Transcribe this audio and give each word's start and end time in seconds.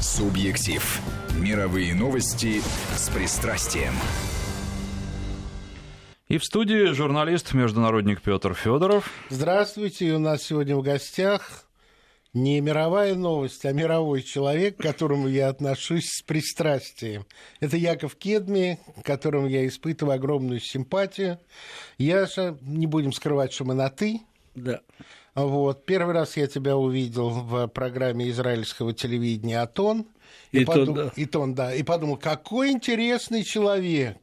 Субъектив. 0.00 1.00
Мировые 1.38 1.94
новости 1.94 2.60
с 2.96 3.08
пристрастием. 3.10 3.92
И 6.28 6.38
в 6.38 6.44
студии 6.44 6.92
журналист-международник 6.92 8.22
Петр 8.22 8.54
Федоров. 8.54 9.10
Здравствуйте. 9.30 10.12
У 10.14 10.18
нас 10.18 10.42
сегодня 10.42 10.76
в 10.76 10.82
гостях 10.82 11.66
не 12.36 12.60
мировая 12.60 13.14
новость, 13.14 13.64
а 13.64 13.72
мировой 13.72 14.22
человек, 14.22 14.76
к 14.76 14.82
которому 14.82 15.26
я 15.26 15.48
отношусь 15.48 16.06
с 16.10 16.22
пристрастием. 16.22 17.24
Это 17.60 17.78
Яков 17.78 18.14
Кедми, 18.16 18.78
к 19.00 19.06
которому 19.06 19.46
я 19.46 19.66
испытываю 19.66 20.16
огромную 20.16 20.60
симпатию. 20.60 21.38
Яша, 21.96 22.58
не 22.60 22.86
будем 22.86 23.12
скрывать, 23.12 23.54
что 23.54 23.64
мы 23.64 23.74
на 23.74 23.88
«ты». 23.88 24.20
Да. 24.54 24.80
Вот. 25.36 25.84
Первый 25.84 26.14
раз 26.14 26.36
я 26.38 26.46
тебя 26.46 26.76
увидел 26.76 27.28
в 27.28 27.68
программе 27.68 28.30
израильского 28.30 28.94
телевидения 28.94 29.60
«Атон». 29.60 30.06
И, 30.50 30.62
и, 30.62 30.64
подум... 30.64 30.94
да. 30.94 31.12
и 31.14 31.26
тон, 31.26 31.54
да. 31.54 31.74
И 31.74 31.82
подумал, 31.82 32.16
какой 32.16 32.70
интересный 32.70 33.44
человек. 33.44 34.16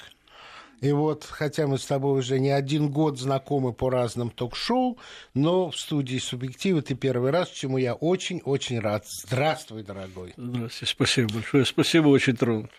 И 0.81 0.91
вот, 0.91 1.23
хотя 1.23 1.67
мы 1.67 1.77
с 1.77 1.85
тобой 1.85 2.19
уже 2.19 2.39
не 2.39 2.49
один 2.49 2.89
год 2.89 3.19
знакомы 3.19 3.73
по 3.73 3.89
разным 3.89 4.31
ток-шоу, 4.31 4.97
но 5.33 5.69
в 5.69 5.77
студии 5.77 6.17
«Субъектива» 6.17 6.81
ты 6.81 6.95
первый 6.95 7.31
раз, 7.31 7.49
чему 7.49 7.77
я 7.77 7.93
очень-очень 7.93 8.80
рад. 8.80 9.05
Здравствуй, 9.07 9.83
дорогой. 9.83 10.33
Здравствуйте, 10.35 10.91
спасибо 10.91 11.33
большое. 11.35 11.66
Спасибо, 11.66 12.07
очень 12.07 12.35
тронут. 12.35 12.71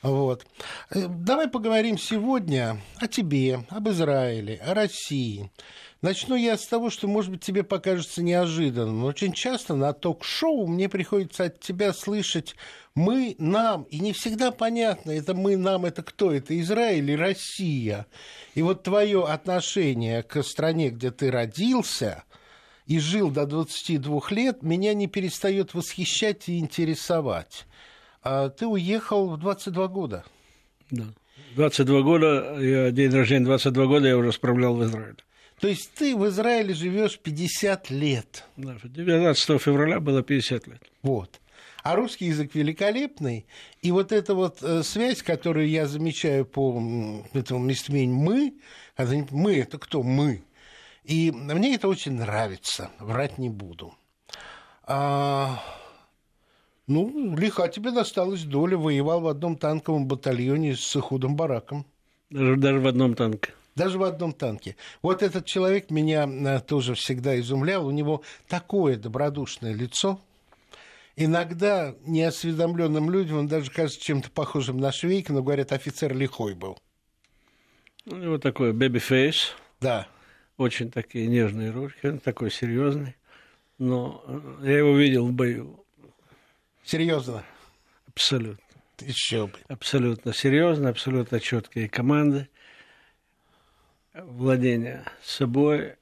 Вот. 0.00 0.46
Э, 0.90 1.06
Давай 1.08 1.48
поговорим 1.48 1.98
сегодня 1.98 2.80
о 2.98 3.08
тебе, 3.08 3.66
об 3.68 3.88
Израиле, 3.88 4.60
о 4.64 4.74
России. 4.74 5.50
Начну 6.04 6.36
я 6.36 6.58
с 6.58 6.66
того, 6.66 6.90
что, 6.90 7.08
может 7.08 7.30
быть, 7.30 7.40
тебе 7.40 7.62
покажется 7.62 8.22
неожиданным, 8.22 9.04
очень 9.04 9.32
часто 9.32 9.74
на 9.74 9.94
ток-шоу 9.94 10.66
мне 10.66 10.90
приходится 10.90 11.44
от 11.44 11.60
тебя 11.60 11.94
слышать 11.94 12.56
«мы», 12.94 13.36
«нам», 13.38 13.84
и 13.84 14.00
не 14.00 14.12
всегда 14.12 14.50
понятно, 14.50 15.12
это 15.12 15.32
«мы», 15.32 15.56
«нам»— 15.56 15.84
это 15.86 16.02
кто? 16.02 16.30
Это 16.30 16.60
Израиль 16.60 17.04
или 17.04 17.14
Россия? 17.14 18.04
И 18.54 18.60
вот 18.60 18.82
твое 18.82 19.24
отношение 19.24 20.22
к 20.22 20.42
стране, 20.42 20.90
где 20.90 21.10
ты 21.10 21.30
родился 21.30 22.24
и 22.84 22.98
жил 22.98 23.30
до 23.30 23.46
22 23.46 24.20
лет, 24.28 24.62
меня 24.62 24.92
не 24.92 25.06
перестает 25.06 25.72
восхищать 25.72 26.50
и 26.50 26.58
интересовать. 26.58 27.64
А 28.22 28.50
ты 28.50 28.66
уехал 28.66 29.30
в 29.30 29.38
22 29.38 29.88
года. 29.88 30.22
Да. 30.90 31.04
22 31.54 32.02
года, 32.02 32.58
я, 32.60 32.90
день 32.90 33.10
рождения 33.10 33.46
22 33.46 33.86
года 33.86 34.06
я 34.06 34.18
уже 34.18 34.32
справлял 34.32 34.74
в 34.74 34.84
Израиле. 34.84 35.16
То 35.64 35.68
есть 35.68 35.94
ты 35.94 36.14
в 36.14 36.26
Израиле 36.26 36.74
живешь 36.74 37.18
50 37.18 37.88
лет. 37.88 38.44
Да, 38.58 38.76
19 38.82 39.62
февраля 39.62 39.98
было 39.98 40.22
50 40.22 40.66
лет. 40.66 40.82
Вот. 41.00 41.40
А 41.82 41.96
русский 41.96 42.26
язык 42.26 42.54
великолепный. 42.54 43.46
И 43.80 43.90
вот 43.90 44.12
эта 44.12 44.34
вот 44.34 44.62
э, 44.62 44.82
связь, 44.82 45.22
которую 45.22 45.70
я 45.70 45.86
замечаю 45.86 46.44
по 46.44 47.24
этому 47.32 47.64
местоимению 47.64 48.14
«мы», 48.14 48.54
«мы»— 49.30 49.56
это 49.56 49.78
кто? 49.78 50.02
«Мы». 50.02 50.42
И 51.02 51.30
мне 51.30 51.76
это 51.76 51.88
очень 51.88 52.12
нравится, 52.12 52.90
врать 52.98 53.38
не 53.38 53.48
буду. 53.48 53.94
А, 54.82 55.64
ну, 56.86 57.34
лиха 57.38 57.68
тебе 57.68 57.90
досталась 57.90 58.42
доля, 58.42 58.76
воевал 58.76 59.22
в 59.22 59.28
одном 59.28 59.56
танковом 59.56 60.08
батальоне 60.08 60.76
с 60.76 60.94
Эхудом 60.94 61.36
Бараком. 61.36 61.86
Даже, 62.28 62.56
даже 62.56 62.80
в 62.80 62.86
одном 62.86 63.14
танке. 63.14 63.54
Даже 63.74 63.98
в 63.98 64.04
одном 64.04 64.32
танке. 64.32 64.76
Вот 65.02 65.22
этот 65.22 65.46
человек 65.46 65.90
меня 65.90 66.28
э, 66.28 66.60
тоже 66.60 66.94
всегда 66.94 67.38
изумлял. 67.40 67.86
У 67.86 67.90
него 67.90 68.22
такое 68.48 68.96
добродушное 68.96 69.72
лицо. 69.74 70.20
Иногда 71.16 71.94
неосведомленным 72.06 73.10
людям 73.10 73.38
он 73.38 73.46
даже 73.48 73.70
кажется 73.70 74.00
чем-то 74.00 74.30
похожим 74.30 74.78
на 74.78 74.90
Швейка, 74.92 75.32
но 75.32 75.42
говорят, 75.42 75.72
офицер 75.72 76.14
лихой 76.16 76.54
был. 76.54 76.78
У 78.06 78.16
него 78.16 78.38
такой 78.38 78.72
baby 78.72 79.08
face, 79.08 79.54
Да. 79.80 80.06
очень 80.56 80.90
такие 80.90 81.26
нежные 81.26 81.70
ручки, 81.70 82.06
он 82.06 82.18
такой 82.18 82.50
серьезный. 82.50 83.16
Но 83.78 84.22
э, 84.26 84.40
я 84.68 84.78
его 84.78 84.96
видел 84.96 85.26
в 85.26 85.32
бою 85.32 85.84
Серьезно. 86.84 87.42
абсолютно. 88.08 88.62
Еще 89.00 89.46
бы. 89.48 89.54
Абсолютно 89.68 90.32
серьезно, 90.32 90.90
абсолютно 90.90 91.40
четкие 91.40 91.88
команды, 91.88 92.48
владение 94.14 95.04
собой, 95.22 95.96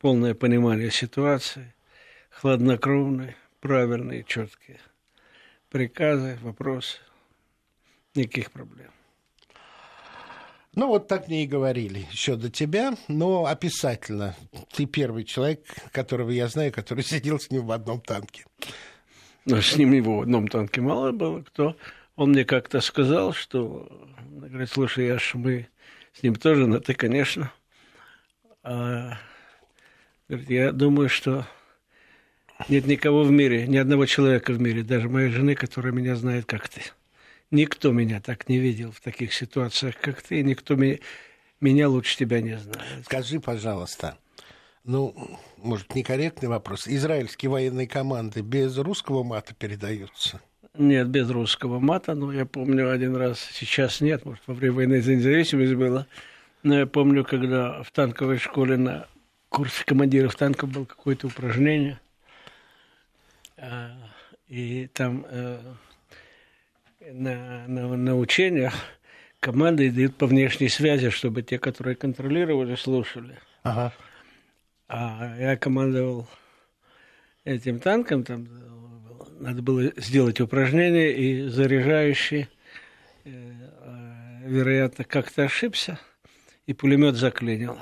полное 0.00 0.34
понимание 0.34 0.90
ситуации, 0.90 1.74
хладнокровные, 2.30 3.36
правильные, 3.60 4.24
четкие 4.24 4.80
приказы, 5.70 6.38
вопросы, 6.42 6.98
никаких 8.14 8.52
проблем. 8.52 8.90
Ну, 10.76 10.88
вот 10.88 11.06
так 11.06 11.28
мне 11.28 11.44
и 11.44 11.48
говорили 11.48 12.06
еще 12.10 12.36
до 12.36 12.50
тебя, 12.50 12.94
но 13.06 13.46
описательно. 13.46 14.34
Ты 14.72 14.86
первый 14.86 15.24
человек, 15.24 15.64
которого 15.92 16.30
я 16.30 16.48
знаю, 16.48 16.72
который 16.72 17.04
сидел 17.04 17.38
с 17.38 17.50
ним 17.50 17.66
в 17.66 17.72
одном 17.72 18.00
танке. 18.00 18.44
Но 19.46 19.60
с 19.60 19.76
ним 19.76 19.92
его 19.92 20.18
в 20.18 20.22
одном 20.22 20.48
танке 20.48 20.80
мало 20.80 21.12
было 21.12 21.42
кто. 21.42 21.76
Он 22.16 22.30
мне 22.30 22.44
как-то 22.44 22.80
сказал, 22.80 23.32
что, 23.32 23.88
говорит, 24.30 24.70
слушай, 24.70 25.06
Яш, 25.06 25.34
мы 25.34 25.68
с 26.14 26.22
ним 26.22 26.36
тоже 26.36 26.66
на 26.66 26.80
ты, 26.80 26.94
конечно. 26.94 27.52
А, 28.62 29.18
говорит, 30.28 30.48
я 30.48 30.72
думаю, 30.72 31.08
что 31.08 31.46
нет 32.68 32.86
никого 32.86 33.24
в 33.24 33.30
мире, 33.30 33.66
ни 33.66 33.76
одного 33.76 34.06
человека 34.06 34.52
в 34.52 34.60
мире, 34.60 34.82
даже 34.82 35.08
моей 35.08 35.30
жены, 35.30 35.54
которая 35.54 35.92
меня 35.92 36.16
знает, 36.16 36.46
как 36.46 36.68
ты. 36.68 36.82
Никто 37.50 37.92
меня 37.92 38.20
так 38.20 38.48
не 38.48 38.58
видел 38.58 38.92
в 38.92 39.00
таких 39.00 39.34
ситуациях, 39.34 39.96
как 40.00 40.22
ты, 40.22 40.42
никто 40.42 40.76
меня, 40.76 40.98
меня 41.60 41.88
лучше 41.88 42.16
тебя 42.16 42.40
не 42.40 42.56
знает. 42.58 43.04
Скажи, 43.04 43.40
пожалуйста, 43.40 44.16
ну, 44.84 45.14
может, 45.56 45.94
некорректный 45.94 46.48
вопрос. 46.48 46.86
Израильские 46.86 47.50
военные 47.50 47.88
команды 47.88 48.40
без 48.40 48.76
русского 48.78 49.24
мата 49.24 49.54
передаются? 49.54 50.40
Нет, 50.76 51.08
без 51.08 51.30
русского 51.30 51.78
мата, 51.78 52.14
но 52.14 52.32
я 52.32 52.46
помню 52.46 52.90
один 52.90 53.14
раз, 53.14 53.38
сейчас 53.52 54.00
нет, 54.00 54.24
может, 54.24 54.42
во 54.48 54.54
время 54.54 54.74
войны 54.74 55.00
за 55.00 55.14
независимость 55.14 55.74
было, 55.74 56.08
но 56.64 56.80
я 56.80 56.86
помню, 56.86 57.24
когда 57.24 57.82
в 57.84 57.92
танковой 57.92 58.38
школе 58.38 58.76
на 58.76 59.06
курсе 59.50 59.84
командиров 59.84 60.34
танков 60.34 60.70
было 60.70 60.84
какое-то 60.84 61.28
упражнение, 61.28 62.00
а, 63.56 63.92
и 64.48 64.88
там 64.92 65.24
э, 65.30 65.60
на, 67.12 67.68
на, 67.68 67.96
на 67.96 68.18
учениях 68.18 68.74
команды 69.38 69.92
дают 69.92 70.16
по 70.16 70.26
внешней 70.26 70.68
связи, 70.68 71.10
чтобы 71.10 71.42
те, 71.42 71.60
которые 71.60 71.94
контролировали, 71.94 72.74
слушали. 72.74 73.38
Ага. 73.62 73.92
А 74.88 75.36
я 75.38 75.56
командовал 75.56 76.26
этим 77.44 77.78
танком, 77.78 78.24
там 78.24 78.48
надо 79.40 79.62
было 79.62 79.92
сделать 79.96 80.40
упражнение, 80.40 81.12
и 81.12 81.48
заряжающий, 81.48 82.48
э, 83.24 83.30
э, 83.30 84.48
вероятно, 84.48 85.04
как-то 85.04 85.44
ошибся, 85.44 85.98
и 86.66 86.72
пулемет 86.72 87.16
заклинил. 87.16 87.78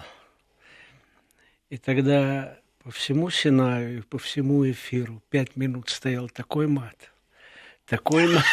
И 1.70 1.78
тогда 1.78 2.58
по 2.82 2.90
всему 2.90 3.30
Синаю, 3.30 3.98
и 3.98 4.02
по 4.02 4.18
всему 4.18 4.68
эфиру 4.68 5.22
пять 5.30 5.56
минут 5.56 5.88
стоял 5.88 6.28
такой 6.28 6.66
мат, 6.66 7.12
такой 7.86 8.28
мат. 8.28 8.44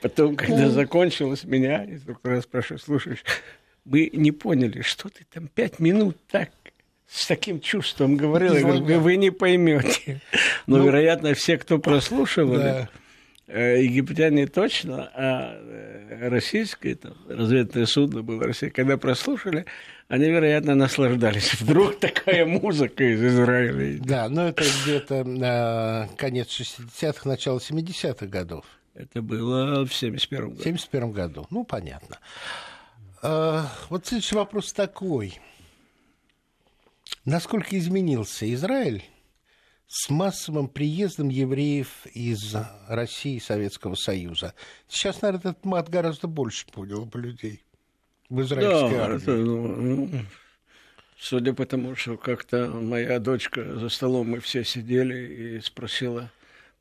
Потом, 0.00 0.36
когда 0.36 0.70
закончилось, 0.70 1.44
меня 1.44 1.84
инструктор 1.84 2.32
раз 2.32 2.44
спрашивает, 2.44 2.82
слушай, 2.82 3.18
мы 3.84 4.08
не 4.12 4.32
поняли, 4.32 4.82
что 4.82 5.08
ты 5.08 5.24
там 5.24 5.48
пять 5.48 5.78
минут 5.78 6.16
так 6.28 6.50
с 7.14 7.26
таким 7.28 7.60
чувством 7.60 8.16
говорил, 8.16 8.54
я 8.54 8.62
говорю, 8.62 9.00
вы, 9.00 9.16
не 9.16 9.30
поймете. 9.30 10.20
Но, 10.66 10.78
ну, 10.78 10.86
вероятно, 10.86 11.34
все, 11.34 11.56
кто 11.58 11.78
прослушивали, 11.78 12.58
да. 12.58 12.88
э, 13.46 13.84
египтяне 13.84 14.48
точно, 14.48 15.12
а 15.14 15.56
э, 15.56 16.28
российское 16.28 16.96
там, 16.96 17.14
разведное 17.28 17.86
судно 17.86 18.22
было 18.22 18.42
Россия, 18.42 18.68
когда 18.70 18.96
прослушали, 18.96 19.64
они, 20.08 20.24
вероятно, 20.24 20.74
наслаждались. 20.74 21.54
Вдруг 21.60 22.00
такая 22.00 22.46
музыка 22.46 23.04
из 23.04 23.22
Израиля. 23.24 24.00
Да, 24.04 24.28
но 24.28 24.48
это 24.48 24.64
где-то 24.82 25.24
э, 25.24 26.16
конец 26.16 26.48
60-х, 26.48 27.28
начало 27.28 27.58
70-х 27.58 28.26
годов. 28.26 28.64
Это 28.96 29.22
было 29.22 29.86
в 29.86 29.94
71 29.94 30.48
году. 30.48 30.60
В 30.60 30.64
71 30.64 31.12
году, 31.12 31.46
ну, 31.50 31.64
понятно. 31.64 32.18
Вот 33.22 34.06
следующий 34.06 34.34
вопрос 34.34 34.72
такой. 34.72 35.38
Насколько 37.24 37.78
изменился 37.78 38.52
Израиль 38.54 39.04
с 39.86 40.10
массовым 40.10 40.68
приездом 40.68 41.28
евреев 41.28 42.06
из 42.06 42.54
России 42.88 43.36
и 43.36 43.40
Советского 43.40 43.94
Союза? 43.94 44.54
Сейчас, 44.88 45.22
наверное, 45.22 45.52
этот 45.52 45.64
мат 45.64 45.88
гораздо 45.88 46.26
больше 46.26 46.66
понял 46.66 47.04
бы 47.04 47.20
людей 47.20 47.62
в 48.28 48.40
израильской 48.42 48.90
да, 48.90 49.04
армии. 49.04 49.22
Это, 49.22 49.36
ну, 49.36 50.10
судя 51.18 51.52
по 51.54 51.66
тому, 51.66 51.94
что 51.96 52.16
как-то 52.16 52.68
моя 52.68 53.18
дочка 53.18 53.78
за 53.78 53.88
столом, 53.88 54.30
мы 54.30 54.40
все 54.40 54.64
сидели 54.64 55.56
и 55.56 55.60
спросила 55.60 56.30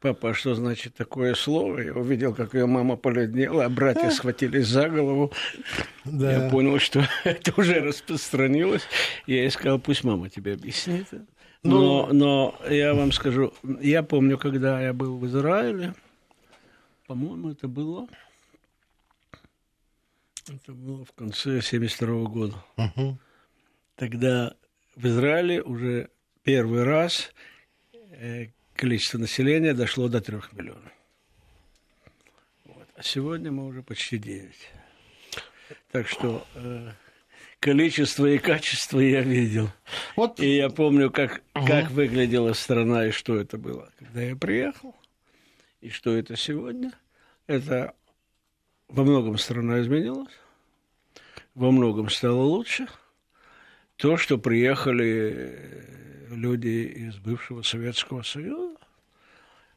папа, 0.04 0.32
а 0.32 0.34
что 0.34 0.54
значит 0.54 0.96
такое 0.96 1.34
слово? 1.34 1.80
Я 1.80 1.94
увидел, 1.94 2.36
как 2.36 2.54
ее 2.54 2.66
мама 2.66 2.98
поледнела, 2.98 3.64
а 3.66 3.70
братья 3.70 4.10
схватились 4.10 4.68
за 4.68 4.90
голову. 4.90 5.32
Да. 6.04 6.44
Я 6.44 6.50
понял, 6.50 6.78
что 6.80 7.08
это 7.24 7.54
уже 7.56 7.80
распространилось. 7.80 8.84
Я 9.28 9.44
ей 9.44 9.50
сказал, 9.50 9.80
пусть 9.80 10.04
мама 10.04 10.30
тебе 10.30 10.54
объяснит. 10.54 11.08
Но, 11.64 12.08
ну, 12.12 12.14
но 12.14 12.56
я 12.70 12.94
вам 12.94 13.14
скажу, 13.14 13.54
я 13.80 14.04
помню, 14.04 14.38
когда 14.38 14.82
я 14.82 14.92
был 14.92 15.18
в 15.18 15.26
Израиле, 15.26 15.96
по-моему, 17.08 17.52
это 17.52 17.70
было, 17.70 18.06
это 20.50 20.74
было 20.74 21.06
в 21.06 21.14
конце 21.14 21.62
72 21.62 22.24
года. 22.28 22.56
Угу. 22.76 23.18
Тогда 23.96 24.54
в 24.98 25.08
Израиле 25.08 25.62
уже 25.62 26.10
первый 26.44 26.84
раз 26.84 27.32
э, 28.12 28.48
количество 28.84 29.18
населения 29.18 29.74
дошло 29.74 30.10
до 30.10 30.20
трех 30.20 30.52
миллионов. 30.52 30.92
Вот. 32.66 32.86
А 32.98 33.02
сегодня 33.02 33.50
мы 33.50 33.66
уже 33.66 33.82
почти 33.82 34.18
9. 34.18 34.54
Так 35.94 36.10
что 36.10 36.46
э, 36.56 36.92
количество 37.62 38.26
и 38.26 38.38
качество 38.40 39.00
я 39.00 39.22
видел. 39.22 39.70
Вот. 40.18 40.42
И 40.42 40.58
я 40.58 40.70
помню, 40.70 41.12
как, 41.12 41.44
угу. 41.56 41.66
как 41.66 41.92
выглядела 41.92 42.52
страна 42.52 43.08
и 43.08 43.12
что 43.12 43.38
это 43.38 43.58
было, 43.58 43.90
когда 44.00 44.22
я 44.22 44.36
приехал, 44.36 44.94
и 45.80 45.90
что 45.90 46.12
это 46.12 46.36
сегодня. 46.36 46.92
Это 47.48 47.96
во 48.90 49.06
многом 49.06 49.38
страна 49.38 49.80
изменилась, 49.80 50.34
во 51.56 51.72
многом 51.72 52.10
стало 52.10 52.42
лучше. 52.42 52.88
То, 53.98 54.18
что 54.18 54.38
приехали 54.38 55.86
люди 56.30 56.92
из 57.08 57.18
бывшего 57.18 57.62
Советского 57.62 58.24
Союза. 58.24 58.76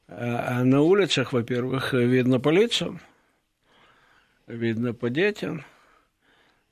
А, 0.09 0.59
а 0.59 0.65
на 0.65 0.81
улицах, 0.83 1.33
во-первых, 1.33 1.93
видно 1.93 2.41
по 2.41 2.49
лицам, 2.49 3.01
видно 4.47 4.95
по 4.95 5.11
детям, 5.11 5.65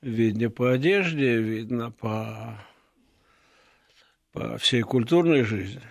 видно 0.01 0.49
по 0.49 0.71
одежде, 0.71 1.37
видно 1.37 1.91
по, 1.91 2.57
по 4.31 4.57
всей 4.57 4.81
культурной 4.81 5.43
жизни, 5.43 5.81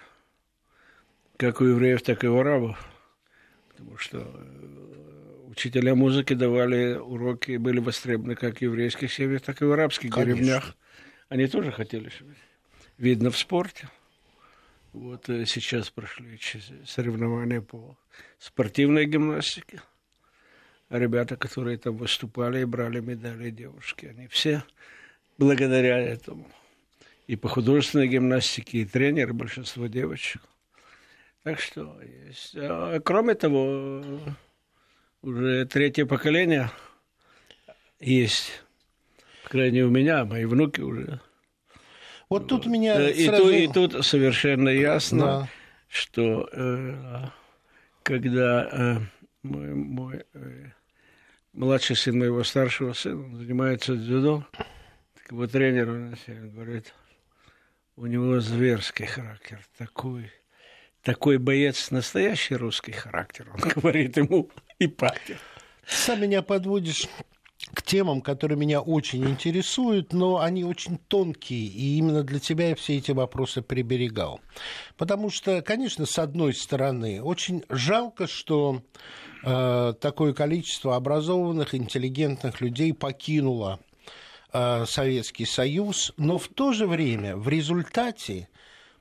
как 1.37 1.61
у 1.61 1.65
евреев, 1.65 2.03
так 2.03 2.25
и 2.25 2.29
у 2.29 2.39
арабов. 2.39 2.89
Потому 3.69 3.99
что 3.99 4.19
э, 4.19 5.49
учителя 5.49 5.95
музыки 5.95 6.33
давали 6.33 6.95
уроки, 6.95 7.57
были 7.57 7.81
востребованы 7.81 8.37
как 8.37 8.59
в 8.59 8.63
еврейских 8.63 9.13
семьях, 9.13 9.43
так 9.43 9.61
и 9.61 9.65
в 9.65 9.73
арабских 9.73 10.13
Конечно. 10.13 10.35
деревнях. 10.35 10.77
Они 11.35 11.49
тоже 11.49 11.73
хотели, 11.73 12.13
видно 12.97 13.33
в 13.33 13.37
спорте. 13.37 13.89
Вот 14.93 15.29
э, 15.29 15.45
сейчас 15.47 15.91
прошли 15.91 16.39
соревнования 16.87 17.61
по 17.61 17.99
спортивной 18.39 19.07
гимнастике. 19.07 19.83
Ребята, 20.91 21.37
которые 21.37 21.77
там 21.77 21.97
выступали 21.97 22.61
и 22.61 22.65
брали 22.65 23.01
медали 23.01 23.51
девушки, 23.51 24.07
они 24.07 24.29
все 24.29 24.63
благодаря 25.37 25.99
этому. 25.99 26.49
И 27.27 27.35
по 27.35 27.49
художественной 27.49 28.07
гимнастике, 28.07 28.79
и 28.79 28.85
тренеры, 28.85 29.33
большинство 29.33 29.89
девочек. 29.89 30.41
Так 31.43 31.59
что 31.59 32.01
есть. 32.01 32.55
А, 32.55 33.01
кроме 33.01 33.35
того, 33.35 34.21
уже 35.21 35.67
третье 35.67 36.07
поколение 36.07 36.71
есть. 37.99 38.63
По 39.45 39.51
крайней 39.51 39.79
мере, 39.81 39.87
у 39.87 39.91
меня, 39.91 40.25
мои 40.25 40.47
внуки 40.47 40.81
уже 40.81 41.21
вот 42.29 42.49
тут 42.49 42.67
меня 42.67 43.09
и, 43.09 43.27
сразу... 43.27 43.45
тут, 43.45 43.53
и 43.53 43.69
тут 43.69 44.07
совершенно 44.07 44.69
ясно, 44.69 45.21
да. 45.21 45.49
что 45.89 46.49
э, 46.53 47.25
когда 48.03 48.69
э, 48.71 48.97
мой, 49.43 49.75
мой 49.75 50.25
э, 50.35 50.71
младший 51.53 51.97
сын 51.97 52.19
моего 52.19 52.45
старшего 52.45 52.93
сына 52.93 53.37
занимается 53.37 53.95
дзюдо, 53.95 54.47
так 54.53 55.31
его 55.31 55.47
тренер 55.47 55.91
он 55.91 56.17
говорит, 56.51 56.95
у 57.97 58.07
него 58.07 58.41
зверский 58.41 59.07
характер, 59.07 59.61
такой, 59.79 60.33
такой 61.03 61.39
боец, 61.39 61.91
настоящий 61.91 62.57
русский 62.57 62.93
характер, 62.93 63.49
он 63.55 63.61
говорит 63.61 64.17
ему 64.17 64.51
и 64.79 64.87
папе. 64.87 65.39
Сам 65.87 66.23
меня 66.23 66.43
подводишь 66.43 67.09
к 67.73 67.83
темам, 67.83 68.21
которые 68.21 68.59
меня 68.59 68.81
очень 68.81 69.25
интересуют, 69.29 70.13
но 70.13 70.39
они 70.39 70.65
очень 70.65 70.99
тонкие, 70.99 71.67
и 71.67 71.97
именно 71.99 72.23
для 72.23 72.39
тебя 72.39 72.69
я 72.69 72.75
все 72.75 72.99
эти 72.99 73.11
вопросы 73.13 73.63
приберегал. 73.63 74.41
Потому 74.97 75.31
что, 75.31 75.63
конечно, 75.63 76.07
с 76.07 76.19
одной 76.19 76.55
стороны, 76.55 77.23
очень 77.23 77.65
жалко, 77.69 78.27
что 78.27 78.83
э, 79.45 79.95
такое 80.01 80.35
количество 80.35 80.97
образованных, 80.97 81.75
интеллигентных 81.75 82.61
людей 82.61 82.93
покинуло 82.93 83.81
э, 84.53 84.85
Советский 84.87 85.47
Союз, 85.47 86.13
но 86.17 86.39
в 86.39 86.49
то 86.49 86.73
же 86.73 86.87
время 86.87 87.37
в 87.37 87.49
результате 87.49 88.49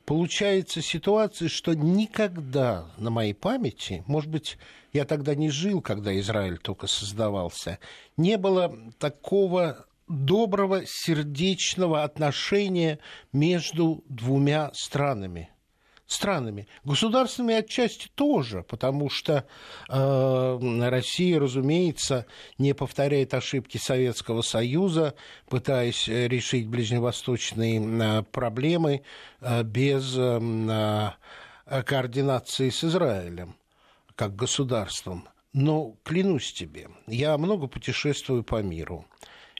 получается 0.06 0.82
ситуация, 0.82 1.50
что 1.50 1.74
никогда 1.74 2.92
на 2.98 3.10
моей 3.10 3.34
памяти, 3.34 4.04
может 4.08 4.30
быть, 4.30 4.58
я 4.92 5.06
тогда 5.06 5.36
не 5.36 5.50
жил, 5.50 5.82
когда 5.82 6.18
Израиль 6.20 6.58
только 6.58 6.88
создавался, 6.88 7.80
не 8.18 8.38
было 8.38 8.76
такого 9.00 9.86
доброго 10.08 10.86
сердечного 10.86 12.04
отношения 12.04 13.00
между 13.32 14.04
двумя 14.10 14.72
странами 14.74 15.53
странами. 16.14 16.68
Государственными 16.84 17.56
отчасти 17.56 18.08
тоже, 18.16 18.64
потому 18.64 19.10
что 19.10 19.46
э, 19.90 20.90
Россия, 20.90 21.40
разумеется, 21.40 22.26
не 22.58 22.74
повторяет 22.74 23.34
ошибки 23.34 23.78
Советского 23.78 24.42
Союза, 24.42 25.16
пытаясь 25.50 26.08
решить 26.08 26.68
ближневосточные 26.68 27.82
э, 27.82 28.24
проблемы 28.24 29.04
э, 29.42 29.64
без 29.64 30.16
э, 30.18 31.12
координации 31.66 32.70
с 32.70 32.84
Израилем 32.84 33.56
как 34.16 34.36
государством. 34.36 35.28
Но 35.54 35.96
клянусь 36.04 36.54
тебе, 36.54 36.88
я 37.08 37.38
много 37.38 37.68
путешествую 37.68 38.44
по 38.44 38.62
миру. 38.62 39.06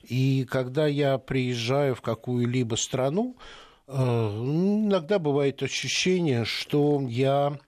И 0.02 0.44
когда 0.50 0.86
я 0.86 1.18
приезжаю 1.18 1.94
в 1.94 2.02
какую-либо 2.02 2.74
страну, 2.74 3.36
э, 3.36 3.63
иногда 3.86 5.18
бывает 5.18 5.62
ощущение, 5.62 6.44
что 6.44 7.00
я 7.08 7.58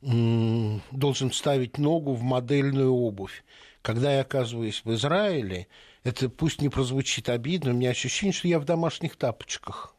должен 0.00 1.32
ставить 1.32 1.78
ногу 1.78 2.14
в 2.14 2.22
модельную 2.22 2.92
обувь. 2.92 3.44
Когда 3.82 4.14
я 4.14 4.20
оказываюсь 4.20 4.82
в 4.84 4.92
Израиле, 4.94 5.66
это 6.04 6.28
пусть 6.28 6.60
не 6.60 6.68
прозвучит 6.68 7.28
обидно, 7.28 7.70
у 7.70 7.74
меня 7.74 7.90
ощущение, 7.90 8.32
что 8.32 8.48
я 8.48 8.60
в 8.60 8.64
домашних 8.64 9.16
тапочках. 9.16 9.94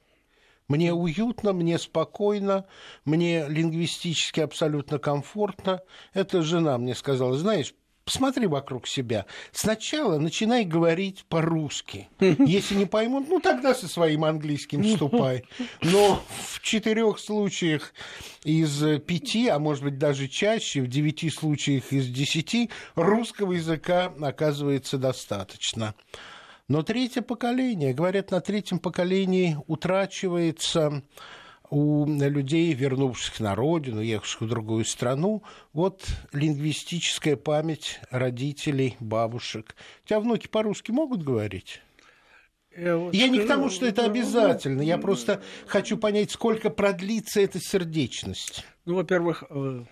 Мне 0.67 0.93
уютно, 0.93 1.51
мне 1.51 1.79
спокойно, 1.79 2.65
мне 3.03 3.47
лингвистически 3.47 4.39
абсолютно 4.39 4.99
комфортно. 4.99 5.81
Эта 6.13 6.43
жена 6.43 6.77
мне 6.77 6.93
сказала, 6.93 7.35
знаешь, 7.37 7.73
посмотри 8.09 8.47
вокруг 8.47 8.87
себя. 8.87 9.27
Сначала 9.51 10.17
начинай 10.17 10.65
говорить 10.65 11.25
по-русски. 11.29 12.09
Если 12.19 12.73
не 12.73 12.87
поймут, 12.87 13.29
ну 13.29 13.39
тогда 13.39 13.75
со 13.75 13.87
своим 13.87 14.25
английским 14.25 14.83
вступай. 14.83 15.43
Но 15.83 16.23
в 16.47 16.59
четырех 16.61 17.19
случаях 17.19 17.93
из 18.43 18.79
пяти, 19.01 19.47
а 19.47 19.59
может 19.59 19.83
быть 19.83 19.99
даже 19.99 20.27
чаще, 20.27 20.81
в 20.81 20.87
девяти 20.87 21.29
случаях 21.29 21.93
из 21.93 22.07
десяти 22.07 22.71
русского 22.95 23.53
языка 23.53 24.11
оказывается 24.19 24.97
достаточно. 24.97 25.93
Но 26.67 26.81
третье 26.81 27.21
поколение, 27.21 27.93
говорят, 27.93 28.31
на 28.31 28.41
третьем 28.41 28.79
поколении 28.79 29.55
утрачивается 29.67 31.03
у 31.69 32.05
людей, 32.07 32.73
вернувшихся 32.73 33.43
на 33.43 33.55
родину, 33.55 34.01
ехавших 34.01 34.41
в 34.41 34.47
другую 34.47 34.85
страну, 34.85 35.43
вот 35.73 36.05
лингвистическая 36.33 37.35
память 37.35 37.99
родителей, 38.09 38.97
бабушек. 38.99 39.75
У 40.03 40.07
тебя 40.07 40.19
внуки 40.19 40.47
по-русски 40.47 40.91
могут 40.91 41.23
говорить? 41.23 41.81
Я, 42.75 42.97
вот 42.97 43.13
я 43.13 43.27
не 43.27 43.39
к 43.39 43.47
тому, 43.47 43.69
что 43.69 43.85
это 43.85 44.05
обязательно. 44.05 44.81
Я 44.81 44.97
просто 44.97 45.41
хочу 45.67 45.97
понять, 45.97 46.31
сколько 46.31 46.69
продлится 46.69 47.41
эта 47.41 47.59
сердечность. 47.59 48.65
Ну, 48.85 48.95
во-первых, 48.95 49.43
э, 49.49 49.83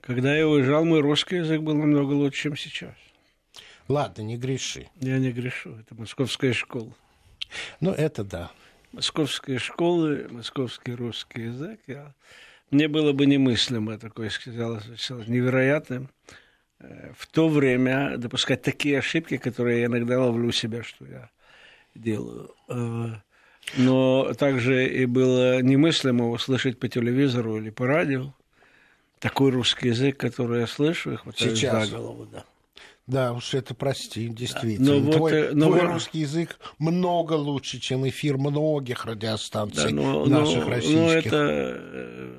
когда 0.00 0.36
я 0.36 0.46
уезжал, 0.46 0.84
мой 0.84 1.00
русский 1.00 1.36
язык 1.36 1.62
был 1.62 1.74
намного 1.74 2.12
лучше, 2.12 2.42
чем 2.42 2.56
сейчас. 2.56 2.94
Ладно, 3.88 4.22
не 4.22 4.36
греши. 4.36 4.88
Я 5.00 5.18
не 5.18 5.32
грешу, 5.32 5.76
это 5.76 5.94
московская 5.94 6.52
школа. 6.52 6.92
Ну, 7.80 7.92
это 7.92 8.24
да. 8.24 8.50
Московская 8.96 9.58
школа, 9.58 10.20
московский 10.30 10.94
русский 10.94 11.42
язык. 11.42 11.80
Я... 11.86 12.14
Мне 12.70 12.88
было 12.88 13.12
бы 13.12 13.26
немыслимо 13.26 13.98
такое, 13.98 14.30
сказалось, 14.30 14.86
невероятным 15.28 16.08
э, 16.80 17.12
в 17.14 17.26
то 17.26 17.50
время 17.50 18.16
допускать 18.16 18.62
такие 18.62 19.00
ошибки, 19.00 19.36
которые 19.36 19.80
я 19.80 19.86
иногда 19.88 20.18
ловлю 20.18 20.50
себя, 20.50 20.82
что 20.82 21.04
я 21.04 21.28
делаю. 21.94 22.54
Э, 22.68 23.08
но 23.76 24.32
также 24.32 24.88
и 24.88 25.04
было 25.04 25.60
немыслимо 25.60 26.30
услышать 26.30 26.78
по 26.78 26.88
телевизору 26.88 27.58
или 27.58 27.68
по 27.68 27.86
радио 27.86 28.32
такой 29.18 29.50
русский 29.50 29.88
язык, 29.88 30.16
который 30.16 30.60
я 30.60 30.66
слышу, 30.66 31.20
Сейчас. 31.36 31.90
голову, 31.90 32.24
да. 32.32 32.46
Да, 33.06 33.32
уж 33.32 33.54
это 33.54 33.74
прости, 33.74 34.28
действительно. 34.28 34.94
Но 34.94 35.00
вот, 35.00 35.16
твой 35.16 35.32
э, 35.32 35.50
но 35.52 35.66
твой 35.66 35.80
вот- 35.82 35.92
русский 35.92 36.18
язык 36.20 36.58
много 36.78 37.34
лучше, 37.34 37.78
чем 37.78 38.08
эфир 38.08 38.36
многих 38.36 39.04
радиостанций 39.04 39.90
Да, 39.90 39.94
но, 39.94 40.26
наших 40.26 40.64
но- 40.64 40.70
российских. 40.70 41.00
но 41.00 41.12
это 41.12 41.36
э, 41.78 42.34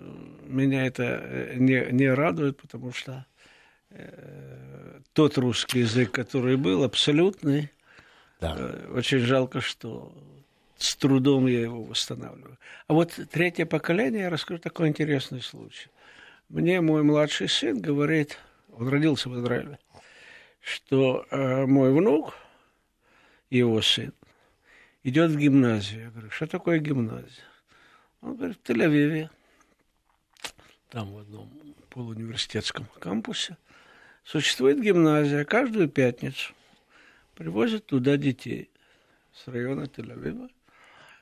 меня 0.48 0.86
это 0.86 1.04
э, 1.04 1.54
не, 1.56 1.88
не 1.92 2.10
радует, 2.14 2.58
потому 2.62 2.92
что 2.92 3.26
э, 3.92 5.00
тот 5.14 5.38
русский 5.38 5.80
язык, 5.80 6.12
который 6.12 6.58
был, 6.58 6.84
абсолютный, 6.84 7.70
Да. 8.42 8.56
э, 8.58 8.92
очень 8.94 9.20
жалко, 9.20 9.62
что 9.62 10.12
с 10.78 10.96
трудом 10.96 11.48
я 11.48 11.62
его 11.62 11.84
восстанавливаю. 11.84 12.58
А 12.88 12.94
вот 12.94 13.18
третье 13.32 13.66
поколение, 13.66 14.24
я 14.24 14.30
расскажу 14.30 14.60
такой 14.60 14.90
интересный 14.90 15.42
случай. 15.42 15.88
Мне 16.50 16.82
мой 16.82 17.04
младший 17.04 17.50
сын 17.50 17.80
говорит, 17.80 18.38
он 18.74 18.88
родился 18.90 19.30
в 19.30 19.40
Израиле, 19.40 19.80
что 20.62 21.26
э, 21.30 21.66
мой 21.66 21.94
внук, 21.94 22.36
его 23.50 23.82
сын, 23.82 24.14
идет 25.04 25.32
в 25.32 25.38
гимназию. 25.38 26.04
Я 26.06 26.10
говорю, 26.10 26.30
что 26.30 26.48
такое 26.48 26.80
гимназия? 26.80 27.46
Он 28.22 28.36
говорит, 28.36 28.58
в 28.64 28.70
Тель-Авиве, 28.70 29.30
там 30.90 31.14
в 31.14 31.20
одном 31.20 31.50
полууниверситетском 31.90 32.86
кампусе, 33.00 33.58
существует 34.24 34.82
гимназия. 34.82 35.46
Каждую 35.46 35.88
пятницу 35.90 36.54
привозят 37.36 37.86
туда 37.86 38.18
детей 38.18 38.70
с 39.34 39.48
района 39.48 39.84
Тель-Авива. 39.84 40.50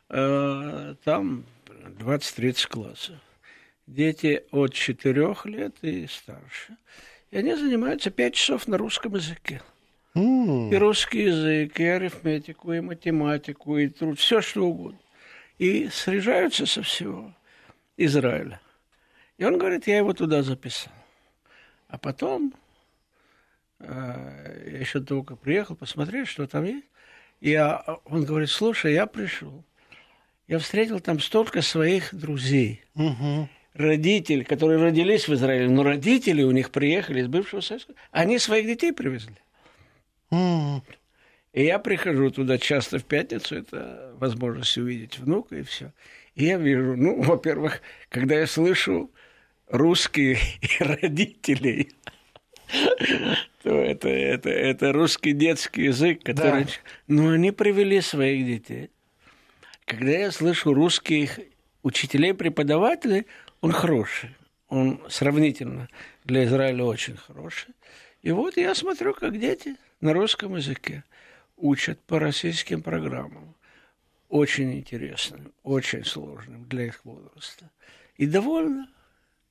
Э, 0.09 0.95
Там 1.03 1.45
20-30 1.67 2.67
классов. 2.69 3.15
Дети 3.87 4.43
от 4.51 4.73
4 4.73 5.35
лет 5.45 5.75
и 5.83 6.07
старше. 6.07 6.77
И 7.35 7.37
они 7.37 7.53
занимаются 7.53 8.11
5 8.11 8.33
часов 8.33 8.65
на 8.65 8.77
русском 8.77 9.13
языке. 9.13 9.61
М, 10.13 10.71
И 10.71 10.75
русский 10.77 11.23
язык, 11.23 11.77
и 11.81 11.83
арифметику, 11.83 12.71
и 12.71 12.79
математику, 12.79 13.77
и 13.77 13.89
труд, 13.89 14.17
все 14.17 14.39
что 14.39 14.61
угодно. 14.65 14.99
И 15.59 15.89
срежаются 15.89 16.65
со 16.65 16.81
всего 16.81 17.35
Израиля. 17.97 18.61
И 19.37 19.43
он 19.43 19.57
говорит, 19.57 19.85
я 19.85 19.97
его 19.97 20.13
туда 20.13 20.43
записал. 20.43 20.93
А 21.89 21.97
потом 21.97 22.53
э, 23.81 24.69
я 24.71 24.79
еще 24.79 25.01
только 25.01 25.35
приехал 25.35 25.75
посмотреть, 25.75 26.29
что 26.29 26.47
там 26.47 26.63
есть. 26.63 26.85
И 27.41 27.49
я, 27.49 27.83
он 28.05 28.23
говорит, 28.23 28.49
слушай, 28.49 28.93
я 28.93 29.07
пришел. 29.07 29.61
Я 30.47 30.59
встретил 30.59 31.01
там 31.01 31.19
столько 31.19 31.61
своих 31.61 32.15
друзей, 32.15 32.81
мгм. 32.93 33.49
Родители, 33.75 34.43
которые 34.43 34.81
родились 34.81 35.27
в 35.27 35.33
Израиле, 35.33 35.69
но 35.69 35.83
родители 35.83 36.43
у 36.43 36.51
них 36.51 36.71
приехали 36.71 37.21
из 37.21 37.27
бывшего 37.27 37.61
Советского. 37.61 37.95
Они 38.11 38.39
своих 38.39 38.65
детей 38.65 38.91
привезли. 38.93 39.35
М, 40.31 40.81
И 41.53 41.63
я 41.63 41.79
прихожу 41.79 42.31
туда 42.31 42.57
часто 42.57 42.99
в 42.99 43.05
пятницу, 43.05 43.55
это 43.55 44.13
возможность 44.17 44.77
увидеть 44.77 45.19
внука 45.19 45.57
и 45.57 45.61
все. 45.63 45.93
И 46.35 46.45
я 46.45 46.57
вижу, 46.57 46.95
ну, 46.97 47.21
во-первых, 47.21 47.81
когда 48.09 48.35
я 48.39 48.47
слышу 48.47 49.11
русские 49.67 50.37
родителей, 50.79 51.91
то 53.63 53.69
это, 53.69 54.09
это, 54.09 54.49
это 54.49 54.91
русский 54.91 55.31
детский 55.33 55.83
язык, 55.83 56.23
который... 56.23 56.65
Да. 56.65 56.69
Но 57.07 57.29
они 57.29 57.51
привели 57.51 58.01
своих 58.01 58.45
детей. 58.45 58.89
Когда 59.85 60.11
я 60.11 60.31
слышу 60.31 60.73
русских 60.73 61.39
учителей, 61.85 62.33
преподавателей, 62.33 63.27
он 63.61 63.71
хороший. 63.71 64.35
Он 64.69 64.99
сравнительно 65.07 65.87
для 66.23 66.45
Израиля 66.45 66.83
очень 66.83 67.15
хороший. 67.15 67.75
И 68.23 68.31
вот 68.31 68.57
я 68.57 68.73
смотрю, 68.73 69.13
как 69.13 69.39
дети 69.39 69.75
на 70.01 70.11
русском 70.13 70.55
языке 70.55 71.03
учат 71.57 71.99
по 72.01 72.17
российским 72.19 72.81
программам. 72.81 73.55
Очень 74.29 74.73
интересным, 74.73 75.53
очень 75.61 76.03
сложным 76.03 76.65
для 76.65 76.85
их 76.87 77.05
возраста. 77.05 77.69
И 78.17 78.25
довольны. 78.25 78.87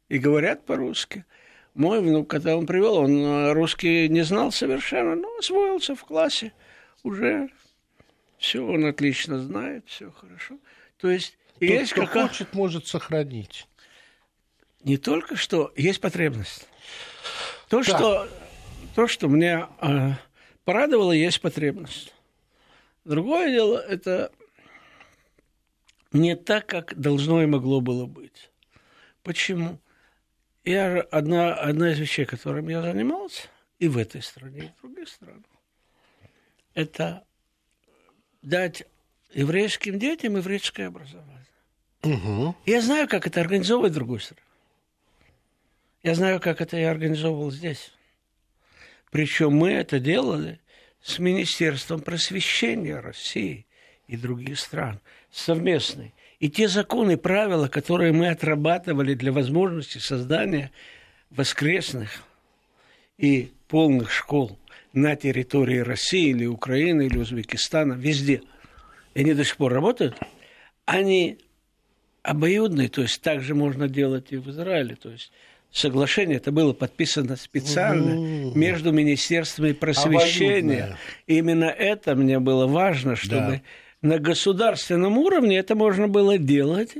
И 0.08 0.18
говорят 0.18 0.66
по-русски. 0.66 1.24
Мой 1.74 2.00
внук, 2.00 2.28
когда 2.28 2.56
он 2.56 2.66
привел, 2.66 2.96
он 2.96 3.16
э, 3.16 3.52
русский 3.52 4.08
не 4.08 4.22
знал 4.22 4.50
совершенно, 4.50 5.14
но 5.14 5.38
освоился 5.38 5.94
в 5.94 6.04
классе. 6.04 6.52
Уже 7.04 7.48
все 8.38 8.60
он 8.60 8.84
отлично 8.86 9.38
знает, 9.38 9.84
все 9.86 10.10
хорошо. 10.10 10.58
То 10.98 11.08
есть 11.08 11.38
Тот, 11.54 11.62
есть 11.62 11.92
кто 11.92 12.06
какая- 12.06 12.28
хочет, 12.28 12.52
может 12.54 12.86
сохранить. 12.86 13.66
не 14.82 14.96
только 14.98 15.36
что 15.36 15.72
есть 15.76 16.00
потребность. 16.00 16.66
То, 17.68 17.78
Да. 17.78 17.84
что, 17.84 18.28
то, 18.94 19.06
что 19.08 19.28
меня 19.28 19.70
э, 19.80 20.10
порадовало, 20.64 21.12
есть 21.12 21.40
потребность. 21.40 22.12
Другое 23.04 23.50
дело, 23.50 23.78
это 23.78 24.30
не 26.12 26.36
так, 26.36 26.66
как 26.66 26.98
должно 27.00 27.42
и 27.42 27.46
могло 27.46 27.80
было 27.80 28.06
быть. 28.06 28.50
Почему? 29.22 29.80
Я, 30.64 31.00
одна, 31.10 31.54
одна 31.54 31.92
из 31.92 31.98
вещей, 31.98 32.24
которым 32.26 32.68
я 32.68 32.82
занимался, 32.82 33.48
и 33.78 33.88
в 33.88 33.96
этой 33.98 34.22
стране, 34.22 34.66
и 34.66 34.78
в 34.78 34.82
других 34.82 35.08
странах, 35.08 35.44
это 36.74 37.24
дать 38.42 38.84
еврейским 39.32 39.98
детям 39.98 40.36
еврейское 40.36 40.86
образование. 40.86 41.43
Мгм. 42.04 42.54
Я 42.66 42.80
знаю, 42.80 43.08
как 43.08 43.26
это 43.26 43.40
организовывать 43.40 43.92
в 43.92 43.96
другой 43.96 44.20
стране. 44.20 44.42
Я 46.02 46.14
знаю, 46.14 46.38
как 46.38 46.60
это 46.60 46.76
я 46.76 46.90
организовывал 46.90 47.50
здесь. 47.50 47.92
Причем 49.10 49.52
мы 49.52 49.70
это 49.72 49.98
делали 49.98 50.60
с 51.02 51.18
Министерством 51.18 52.00
просвещения 52.00 53.00
России 53.00 53.66
и 54.06 54.16
других 54.16 54.58
стран, 54.58 55.00
совместный. 55.30 56.12
И 56.40 56.50
те 56.50 56.68
законы 56.68 57.16
правила, 57.16 57.68
которые 57.68 58.12
мы 58.12 58.28
отрабатывали 58.28 59.14
для 59.14 59.32
возможности 59.32 59.98
создания 59.98 60.70
воскресных 61.30 62.22
и 63.16 63.50
полных 63.68 64.10
школ 64.10 64.58
на 64.92 65.16
территории 65.16 65.78
России 65.78 66.30
или 66.30 66.44
Украины 66.44 67.06
или 67.06 67.16
Узбекистана, 67.16 67.94
везде, 67.94 68.42
и 69.14 69.20
они 69.20 69.32
до 69.32 69.44
сих 69.44 69.56
пор 69.56 69.72
работают, 69.72 70.18
они 70.84 71.38
обоюдный, 72.24 72.88
то 72.88 73.02
есть 73.02 73.20
так 73.20 73.42
же 73.42 73.54
можно 73.54 73.86
делать 73.86 74.32
и 74.32 74.36
в 74.36 74.50
Израиле. 74.50 74.96
То 74.96 75.10
есть 75.10 75.30
соглашение 75.70 76.38
это 76.38 76.50
было 76.50 76.72
подписано 76.72 77.36
специально 77.36 78.54
между 78.56 78.90
министерствами 78.90 79.72
просвещения. 79.72 80.58
Обоюдное. 80.58 80.98
Именно 81.26 81.64
это 81.64 82.16
мне 82.16 82.40
было 82.40 82.66
важно, 82.66 83.14
чтобы 83.14 83.62
на 84.02 84.18
государственном 84.18 85.18
уровне 85.18 85.58
это 85.58 85.76
можно 85.76 86.08
было 86.08 86.38
делать. 86.38 86.96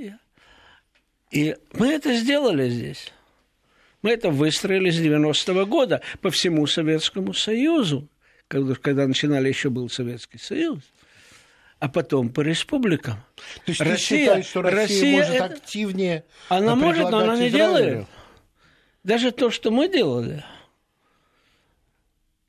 И 1.31 1.57
мы 1.73 1.89
это 1.89 2.15
сделали 2.15 2.69
здесь. 2.69 3.13
Мы 4.03 4.11
это 4.11 4.29
выстроили 4.31 4.91
с 4.91 5.01
90-го 5.01 5.65
года 5.65 6.03
по 6.21 6.31
всему 6.31 6.67
Советскому 6.67 7.33
Союзу, 7.33 8.07
когда 8.49 9.07
начинали 9.07 9.49
еще 9.49 9.71
был 9.71 9.89
Советский 9.89 10.39
Союз, 10.39 10.81
а 11.85 11.89
потом 11.91 12.31
по 12.31 12.41
республикам. 12.41 13.17
То 13.37 13.43
есть 13.67 13.79
ты 13.79 13.85
Россия- 13.85 13.97
считаешь, 14.25 14.47
что 14.47 14.63
Россия, 14.63 14.81
Россия 14.81 15.17
может 15.19 15.35
это- 15.35 15.45
активнее 15.45 16.25
Она 16.49 16.75
может, 16.77 17.11
но 17.11 17.19
она 17.19 17.37
не 17.37 17.49
Израилю? 17.49 17.57
делает. 17.59 18.07
Даже 19.03 19.33
то, 19.33 19.51
что 19.51 19.71
мы 19.71 19.87
делали. 19.93 20.43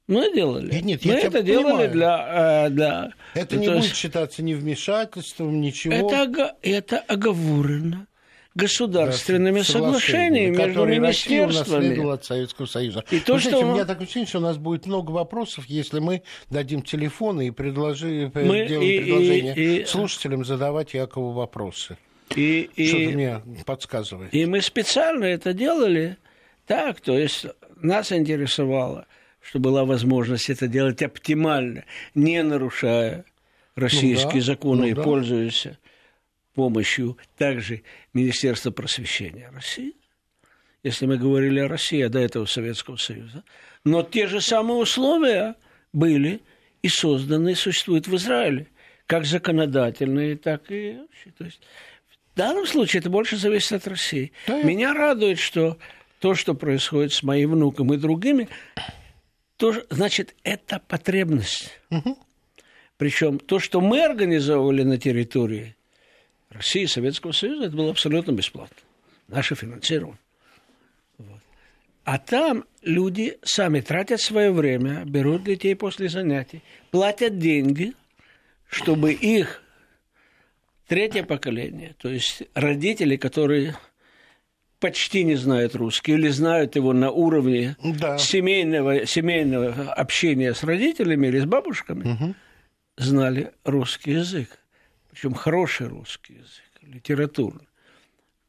Мы 0.08 0.34
делали. 0.34 0.72
Нет, 0.74 0.84
нет, 0.86 1.04
я 1.06 1.14
мы 1.16 1.20
тебя 1.20 1.28
это 1.28 1.42
делали 1.44 1.64
понимаю. 1.66 1.92
для, 1.92 2.66
э, 2.68 2.70
для... 2.70 3.12
Это 3.34 3.58
не 3.58 3.68
будет 3.68 3.84
есть 3.84 3.96
считаться 3.98 4.42
ни 4.42 4.54
вмешательством, 4.54 5.60
ничего. 5.60 5.94
это, 5.94 6.56
это 6.62 7.00
оговорено 7.00 8.08
государственными 8.56 9.62
Соглашениями, 9.62 10.56
между 10.56 10.86
Россия 10.86 11.00
министерствами. 11.00 11.76
унаследовала 11.78 12.14
от 12.16 12.26
Советского 12.26 12.66
Союза. 12.66 13.04
И 13.12 13.20
то, 13.20 13.34
Вы 13.34 13.40
знаете, 13.40 13.60
что- 13.60 13.68
у 13.70 13.74
меня 13.74 13.86
такое 13.86 14.04
ощущение, 14.04 14.28
что 14.28 14.38
у 14.40 14.42
нас 14.42 14.58
будет 14.58 14.86
много 14.86 15.12
вопросов, 15.12 15.66
если 15.68 16.00
мы 16.00 16.24
дадим 16.50 16.82
телефоны 16.82 17.48
и 17.48 17.52
предложи, 17.52 18.32
Мы 18.34 18.66
сделаем 18.66 18.82
и- 18.82 18.96
и- 18.96 19.00
предложение 19.02 19.56
и- 19.82 19.86
слушателям 19.86 20.46
задавать 20.46 20.94
Якову 20.94 21.32
вопросы. 21.32 21.98
И, 22.36 22.70
и- 22.76 22.88
Что-то 22.88 23.10
мне 23.16 23.42
подсказывает. 23.66 24.34
И 24.34 24.46
мы 24.46 24.62
специально 24.62 25.26
это 25.26 25.54
делали 25.54 26.18
так, 26.66 27.00
то 27.02 27.16
есть 27.18 27.46
нас 27.82 28.12
интересовало, 28.12 29.06
что 29.42 29.60
была 29.60 29.86
возможность 29.86 30.50
это 30.50 30.68
делать 30.68 31.04
оптимально, 31.04 31.84
не 32.16 32.42
нарушая 32.42 33.26
российские 33.76 34.42
да, 34.42 34.48
законы 34.48 34.82
ну 34.82 34.88
и 34.88 34.94
да. 34.94 35.04
пользуясь 35.04 35.68
помощью 36.56 37.18
также 37.38 37.84
Министерства 38.14 38.72
просвещения 38.72 39.52
России, 39.54 39.94
если 40.84 41.06
мы 41.06 41.18
говорили 41.18 41.60
о 41.60 41.68
России, 41.68 42.02
а 42.02 42.10
до 42.10 42.20
этого 42.20 42.46
Советского 42.46 42.96
Союза. 42.96 43.44
Но 43.84 44.02
те 44.02 44.28
же 44.28 44.42
самые 44.42 44.78
условия 44.78 45.56
были 45.94 46.42
и 46.82 46.88
созданы, 46.88 47.52
и 47.52 47.56
существуют 47.56 48.08
в 48.08 48.16
Израиле, 48.16 48.68
как 49.06 49.26
законодательные, 49.26 50.38
так 50.38 50.72
и 50.72 50.98
вообще. 51.00 51.32
То 51.38 51.46
есть 51.46 51.62
в 52.34 52.38
данном 52.38 52.66
случае 52.66 53.02
это 53.02 53.10
больше 53.10 53.38
зависит 53.38 53.74
от 53.74 53.88
России. 53.88 54.32
Да, 54.48 54.62
Меня 54.64 54.94
радует, 54.94 55.40
что 55.40 55.78
то, 56.20 56.36
что 56.36 56.54
происходит 56.54 57.14
с 57.14 57.24
моим 57.24 57.52
внуком 57.52 57.94
и 57.94 57.98
другими, 57.98 58.48
тоже, 59.58 59.86
значит, 59.90 60.36
это 60.44 60.82
потребность. 60.88 61.70
Угу. 61.92 62.18
Причем 62.98 63.40
то, 63.40 63.60
что 63.60 63.82
мы 63.82 64.04
организовывали 64.04 64.84
на 64.84 64.98
территории 64.98 65.75
России 66.56 66.84
и 66.84 66.88
Советского 66.88 67.32
Союза, 67.32 67.66
это 67.66 67.76
было 67.76 67.92
абсолютно 67.92 68.32
бесплатно. 68.32 68.78
Наше 69.28 69.56
финансирование. 69.56 70.20
Вот. 71.18 71.40
А 72.04 72.18
там 72.18 72.66
люди 72.82 73.38
сами 73.44 73.82
тратят 73.82 74.22
свое 74.22 74.52
время, 74.52 75.04
берут 75.06 75.44
детей 75.44 75.76
после 75.76 76.10
занятий, 76.10 76.62
платят 76.92 77.40
деньги, 77.40 77.94
чтобы 78.70 79.14
их 79.14 79.62
третье 80.88 81.24
поколение, 81.24 81.96
то 81.98 82.10
есть 82.10 82.44
родители, 82.54 83.16
которые 83.18 83.76
почти 84.80 85.24
не 85.24 85.36
знают 85.36 85.76
русский 85.76 86.14
или 86.14 86.28
знают 86.28 86.76
его 86.76 86.94
на 86.94 87.10
уровне 87.10 87.76
да. 87.84 88.18
семейного, 88.18 89.06
семейного 89.08 89.92
общения 89.94 90.54
с 90.54 90.64
родителями 90.64 91.28
или 91.28 91.40
с 91.40 91.46
бабушками, 91.46 92.14
угу. 92.14 92.36
знали 92.98 93.52
русский 93.64 94.12
язык. 94.12 94.60
Причем 95.16 95.34
хороший 95.34 95.88
русский 95.88 96.34
язык, 96.34 96.72
литературный. 96.82 97.70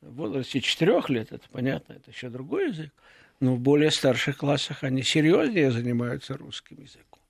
В 0.01 0.17
возрасте 0.17 0.61
четырех 0.61 1.09
лет, 1.09 1.31
это 1.31 1.49
понятно, 1.49 1.93
это 1.93 2.11
еще 2.11 2.29
другой 2.29 2.71
язык, 2.71 2.91
но 3.39 3.55
в 3.55 3.61
более 3.61 3.93
старших 3.93 4.39
классах 4.39 4.83
они 4.83 5.05
серьезнее 5.05 5.71
занимаются 5.71 6.37
русским 6.37 6.83
языком. 6.83 7.21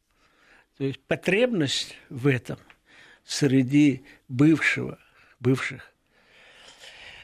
То 0.78 0.84
есть 0.84 1.00
потребность 1.00 1.98
в 2.08 2.26
этом 2.28 2.56
среди 3.26 4.04
бывшего, 4.28 4.98
бывших 5.38 5.92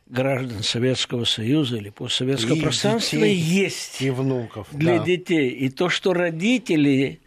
граждан 0.05 0.63
Советского 0.63 1.25
Союза 1.25 1.79
или 1.79 1.89
постсоветского 1.89 2.57
и 2.57 2.61
пространства 2.61 3.21
детей, 3.21 3.37
есть 3.37 4.03
и 4.03 4.11
внуков 4.11 4.69
для 4.71 4.99
да. 4.99 5.05
детей. 5.07 5.49
И 5.49 5.71
то, 5.71 5.89
что 5.89 6.13
родители, 6.13 7.23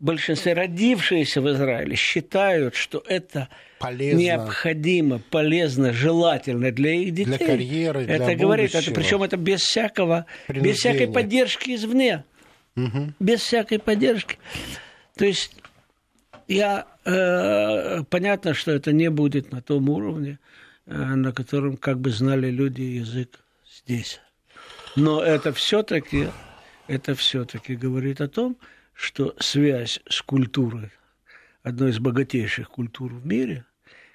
большинство 0.00 0.54
родившиеся 0.54 1.42
в 1.42 1.50
Израиле, 1.50 1.96
считают, 1.96 2.76
что 2.76 3.04
это 3.06 3.50
полезно. 3.82 4.18
необходимо, 4.18 5.20
полезно, 5.30 5.92
желательно 5.92 6.70
для 6.72 6.94
их 6.94 7.12
детей. 7.12 7.36
Для 7.36 7.38
карьеры, 7.38 8.04
для 8.04 8.16
Это 8.16 8.34
говорит, 8.34 8.74
это, 8.74 8.90
причем 8.92 9.22
это 9.22 9.36
без 9.36 9.60
всякого, 9.60 10.26
без 10.48 10.78
всякой 10.78 11.08
поддержки 11.08 11.74
извне. 11.74 12.24
Угу. 12.76 13.14
Без 13.20 13.40
всякой 13.40 13.78
поддержки. 13.78 14.38
То 15.16 15.26
есть 15.26 15.54
я 16.48 16.86
э, 17.04 18.02
понятно, 18.08 18.54
что 18.54 18.72
это 18.72 18.92
не 18.92 19.10
будет 19.10 19.52
на 19.52 19.60
том 19.60 19.88
уровне, 19.90 20.38
Э, 20.86 21.14
на 21.14 21.32
котором 21.32 21.76
как 21.76 22.00
бы 22.00 22.10
знали 22.10 22.50
люди 22.50 22.82
язык 22.82 23.38
здесь. 23.84 24.20
Но 24.96 25.22
это 25.22 25.52
все-таки 25.52 26.28
это 26.88 27.14
все-таки 27.14 27.76
говорит 27.76 28.20
о 28.20 28.28
том, 28.28 28.58
что 28.92 29.34
связь 29.38 30.00
с 30.08 30.20
культурой, 30.22 30.90
одной 31.62 31.90
из 31.90 32.00
богатейших 32.00 32.68
культур 32.68 33.14
в 33.14 33.24
мире, 33.24 33.64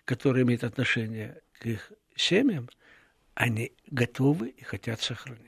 которая 0.07 0.43
имеет 0.43 0.63
отношение 0.63 1.41
к 1.59 1.65
их 1.65 1.91
семьям, 2.15 2.69
они 3.35 3.73
готовы 3.91 4.47
и 4.47 4.63
хотят 4.63 5.01
сохранить. 5.01 5.41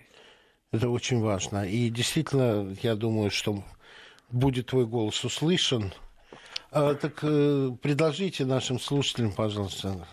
Это 0.71 0.89
очень 0.89 1.21
важно. 1.21 1.67
И 1.67 1.89
действительно, 1.89 2.75
я 2.83 2.95
думаю, 2.95 3.31
что 3.31 3.63
будет 4.29 4.67
твой 4.67 4.85
голос 4.85 5.23
услышан. 5.23 5.93
А, 6.71 6.93
так 6.93 7.19
э, 7.23 7.71
предложите 7.81 8.45
нашим 8.45 8.79
слушателям, 8.79 9.31
пожалуйста, 9.31 10.05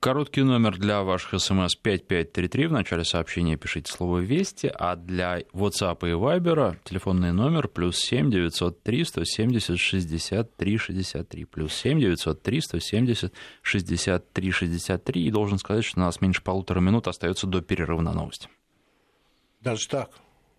Короткий 0.00 0.44
номер 0.44 0.78
для 0.78 1.02
ваших 1.02 1.40
смс 1.40 1.74
5533. 1.74 2.66
В 2.68 2.72
начале 2.72 3.02
сообщения 3.02 3.56
пишите 3.56 3.90
слово 3.90 4.20
«Вести», 4.20 4.70
а 4.72 4.94
для 4.94 5.40
WhatsApp 5.52 5.98
и 6.02 6.12
Viber 6.12 6.76
телефонный 6.84 7.32
номер 7.32 7.66
плюс 7.66 7.98
7 7.98 8.30
903 8.30 9.04
170 9.04 9.76
63 9.76 10.78
63. 10.78 11.44
Плюс 11.46 11.74
7 11.74 11.98
903 11.98 12.60
170 12.60 13.34
63 13.62 14.50
63. 14.52 15.26
И 15.26 15.30
должен 15.32 15.58
сказать, 15.58 15.84
что 15.84 15.98
у 15.98 16.04
нас 16.04 16.20
меньше 16.20 16.44
полутора 16.44 16.78
минут 16.78 17.08
остается 17.08 17.48
до 17.48 17.60
перерыва 17.60 18.00
на 18.00 18.12
новости. 18.12 18.48
Даже 19.60 19.88
так? 19.88 20.10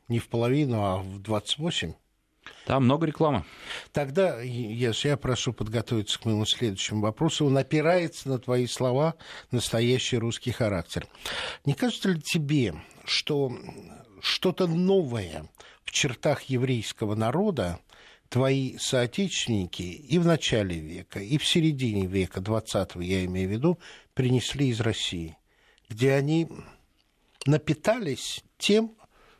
Не 0.09 0.19
в 0.19 0.27
половину, 0.27 0.83
а 0.83 0.97
в 0.97 1.21
28? 1.21 1.93
Там 2.65 2.85
много 2.85 3.05
рекламы. 3.05 3.45
Тогда, 3.91 4.41
Еш, 4.41 5.05
я 5.05 5.17
прошу 5.17 5.53
подготовиться 5.53 6.19
к 6.19 6.25
моему 6.25 6.45
следующему 6.45 7.01
вопросу. 7.01 7.45
Он 7.45 7.57
опирается 7.57 8.29
на 8.29 8.39
твои 8.39 8.67
слова 8.67 9.15
«настоящий 9.51 10.17
русский 10.17 10.51
характер». 10.51 11.07
Не 11.65 11.73
кажется 11.73 12.09
ли 12.09 12.21
тебе, 12.21 12.75
что 13.05 13.51
что-то 14.21 14.67
новое 14.67 15.49
в 15.83 15.91
чертах 15.91 16.43
еврейского 16.43 17.15
народа 17.15 17.79
твои 18.29 18.77
соотечественники 18.77 19.81
и 19.81 20.19
в 20.19 20.25
начале 20.25 20.77
века, 20.79 21.19
и 21.19 21.37
в 21.37 21.45
середине 21.45 22.05
века, 22.05 22.39
20-го, 22.39 23.01
я 23.01 23.25
имею 23.25 23.49
в 23.49 23.51
виду, 23.51 23.79
принесли 24.13 24.67
из 24.67 24.79
России, 24.79 25.35
где 25.89 26.13
они 26.13 26.47
напитались 27.45 28.43
тем, 28.57 28.95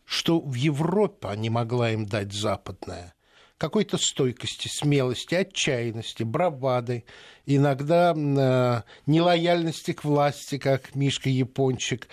что 0.09 0.39
в 0.39 0.55
Европе 0.55 1.29
не 1.35 1.51
могла 1.51 1.91
им 1.91 2.07
дать 2.07 2.33
западная. 2.33 3.13
Какой-то 3.59 3.99
стойкости, 3.99 4.67
смелости, 4.67 5.35
отчаянности, 5.35 6.23
бравады, 6.23 7.03
иногда 7.45 8.15
э, 8.15 8.81
нелояльности 9.05 9.93
к 9.93 10.03
власти, 10.03 10.57
как 10.57 10.95
Мишка 10.95 11.29
Япончик. 11.29 12.07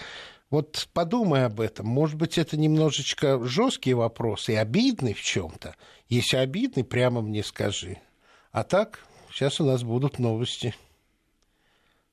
Вот 0.51 0.91
подумай 0.93 1.47
об 1.47 1.59
этом. 1.59 1.87
Может 1.87 2.17
быть, 2.17 2.37
это 2.37 2.59
немножечко 2.59 3.43
жесткий 3.43 3.95
вопрос 3.95 4.51
и 4.51 4.55
обидный 4.55 5.15
в 5.15 5.23
чем-то. 5.23 5.75
Если 6.11 6.37
обидный, 6.37 6.85
прямо 6.85 7.23
мне 7.23 7.43
скажи. 7.43 7.97
А 8.53 8.63
так, 8.63 9.01
сейчас 9.33 9.59
у 9.59 9.65
нас 9.65 9.83
будут 9.85 10.19
новости. 10.19 10.75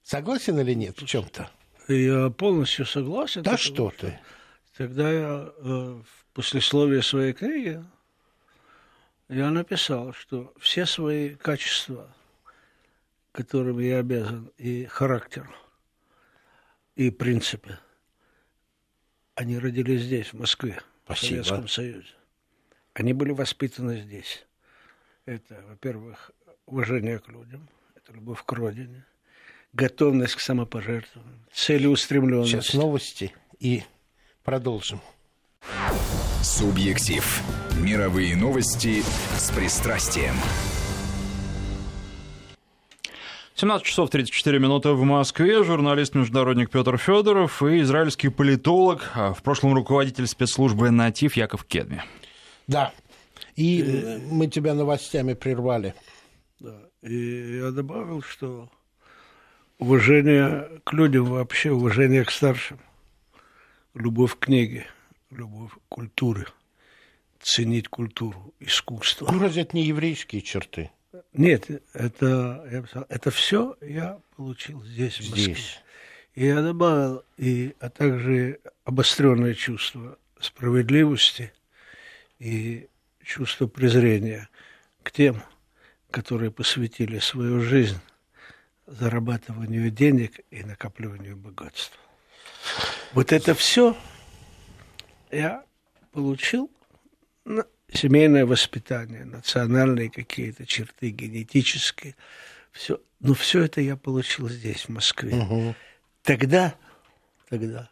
Согласен 0.04 0.58
или 0.62 0.76
нет 0.76 1.02
в 1.02 1.06
чем-то? 1.06 1.50
Я 1.90 2.30
полностью 2.30 2.86
согласен. 2.86 3.44
Да 3.44 3.58
что 3.58 3.92
ты? 3.92 4.18
Тогда 4.76 5.12
я 5.12 5.54
э, 5.56 5.62
в 5.62 6.26
послесловии 6.34 7.02
своей 7.02 7.34
книги 7.34 7.84
я 9.30 9.52
написал, 9.52 10.14
что 10.14 10.54
все 10.60 10.86
свои 10.88 11.36
качества, 11.36 12.14
которыми 13.32 13.84
я 13.84 14.00
обязан, 14.00 14.52
и 14.58 14.86
характер, 14.86 15.50
и 16.96 17.12
принципы, 17.12 17.78
они 19.36 19.60
родились 19.60 20.02
здесь, 20.02 20.34
в 20.34 20.40
Москве, 20.40 20.82
Спасибо. 21.06 21.26
в 21.26 21.30
Советском 21.30 21.68
Союзе. 21.68 22.14
Они 22.94 23.14
были 23.14 23.32
воспитаны 23.32 24.02
здесь. 24.02 24.46
Это, 25.26 25.64
во-первых, 25.68 26.32
уважение 26.66 27.20
к 27.20 27.28
людям, 27.30 27.70
это 27.96 28.12
любовь 28.14 28.44
к 28.44 28.52
родине, 28.52 29.06
готовность 29.72 30.36
к 30.36 30.40
самопожертвованию, 30.40 31.46
целеустремленность. 31.52 32.52
Сейчас 32.52 32.74
новости 32.74 33.34
и 33.60 33.84
Продолжим. 34.44 35.00
Субъектив. 36.42 37.42
Мировые 37.82 38.36
новости 38.36 39.02
с 39.38 39.50
пристрастием. 39.52 40.34
17 43.56 43.88
часов 43.88 44.10
34 44.10 44.60
минуты 44.60 44.90
в 44.90 45.02
Москве. 45.04 45.64
Журналист-международник 45.64 46.72
Петр 46.72 46.98
Федоров 46.98 47.64
и 47.64 47.80
израильский 47.84 48.28
политолог, 48.28 49.12
а 49.14 49.34
в 49.34 49.42
прошлом 49.44 49.76
руководитель 49.76 50.28
спецслужбы 50.28 50.92
«Натив» 50.92 51.38
Яков 51.38 51.64
Кедми. 51.64 52.04
Да. 52.68 52.92
И 53.56 53.82
э, 53.82 54.18
мы 54.30 54.48
тебя 54.48 54.74
новостями 54.74 55.36
прервали. 55.36 55.94
Да. 56.60 56.82
И 57.02 57.60
я 57.60 57.72
добавил, 57.72 58.22
что 58.22 58.70
уважение 59.80 60.82
к 60.84 60.92
людям 60.92 61.28
вообще, 61.28 61.72
уважение 61.72 62.26
к 62.26 62.32
старшим– 62.32 62.78
любовь 63.94 64.36
к 64.36 64.40
книге, 64.46 64.88
любовь 65.30 65.72
к 65.74 65.82
культуре, 65.90 66.48
ценить 67.40 67.88
культуру, 67.88 68.54
искусство. 68.60 69.30
Ну, 69.32 69.40
разве 69.40 69.64
это 69.64 69.76
не 69.76 69.84
еврейские 69.84 70.42
черты? 70.42 70.92
Нет, 71.34 71.70
это, 71.94 72.68
я 72.72 72.82
писал, 72.82 73.06
это 73.10 73.32
все 73.32 73.78
я 73.82 74.20
получил 74.36 74.84
здесь, 74.84 75.18
в 75.18 75.30
Москве. 75.30 75.44
Здесь. 75.54 75.80
И 76.34 76.46
я 76.46 76.62
добавил, 76.62 77.24
и, 77.38 77.76
а 77.80 77.90
также 77.90 78.60
обостренное 78.86 79.54
чувство 79.54 80.18
справедливости 80.40 81.54
и 82.40 82.88
чувство 83.24 83.68
презрения 83.68 84.50
к 85.04 85.12
тем, 85.12 85.44
которые 86.10 86.50
посвятили 86.52 87.20
свою 87.20 87.62
жизнь 87.62 88.00
зарабатыванию 88.88 89.92
денег 89.92 90.40
и 90.50 90.64
накапливанию 90.64 91.38
богатства. 91.38 92.00
Вот 93.14 93.32
это 93.32 93.54
все 93.54 93.96
я 95.32 95.64
получил 96.12 96.72
на 97.46 97.66
семейное 97.92 98.46
воспитание, 98.46 99.26
национальные 99.26 100.10
какие-то 100.10 100.66
черты, 100.66 101.10
генетические. 101.10 102.16
Все. 102.72 103.00
Но 103.20 103.34
все 103.36 103.64
это 103.64 103.82
я 103.82 103.96
получил 103.96 104.50
здесь, 104.50 104.86
в 104.86 104.90
Москве. 104.90 105.36
Угу. 105.36 105.76
Тогда, 106.24 106.76
тогда 107.50 107.90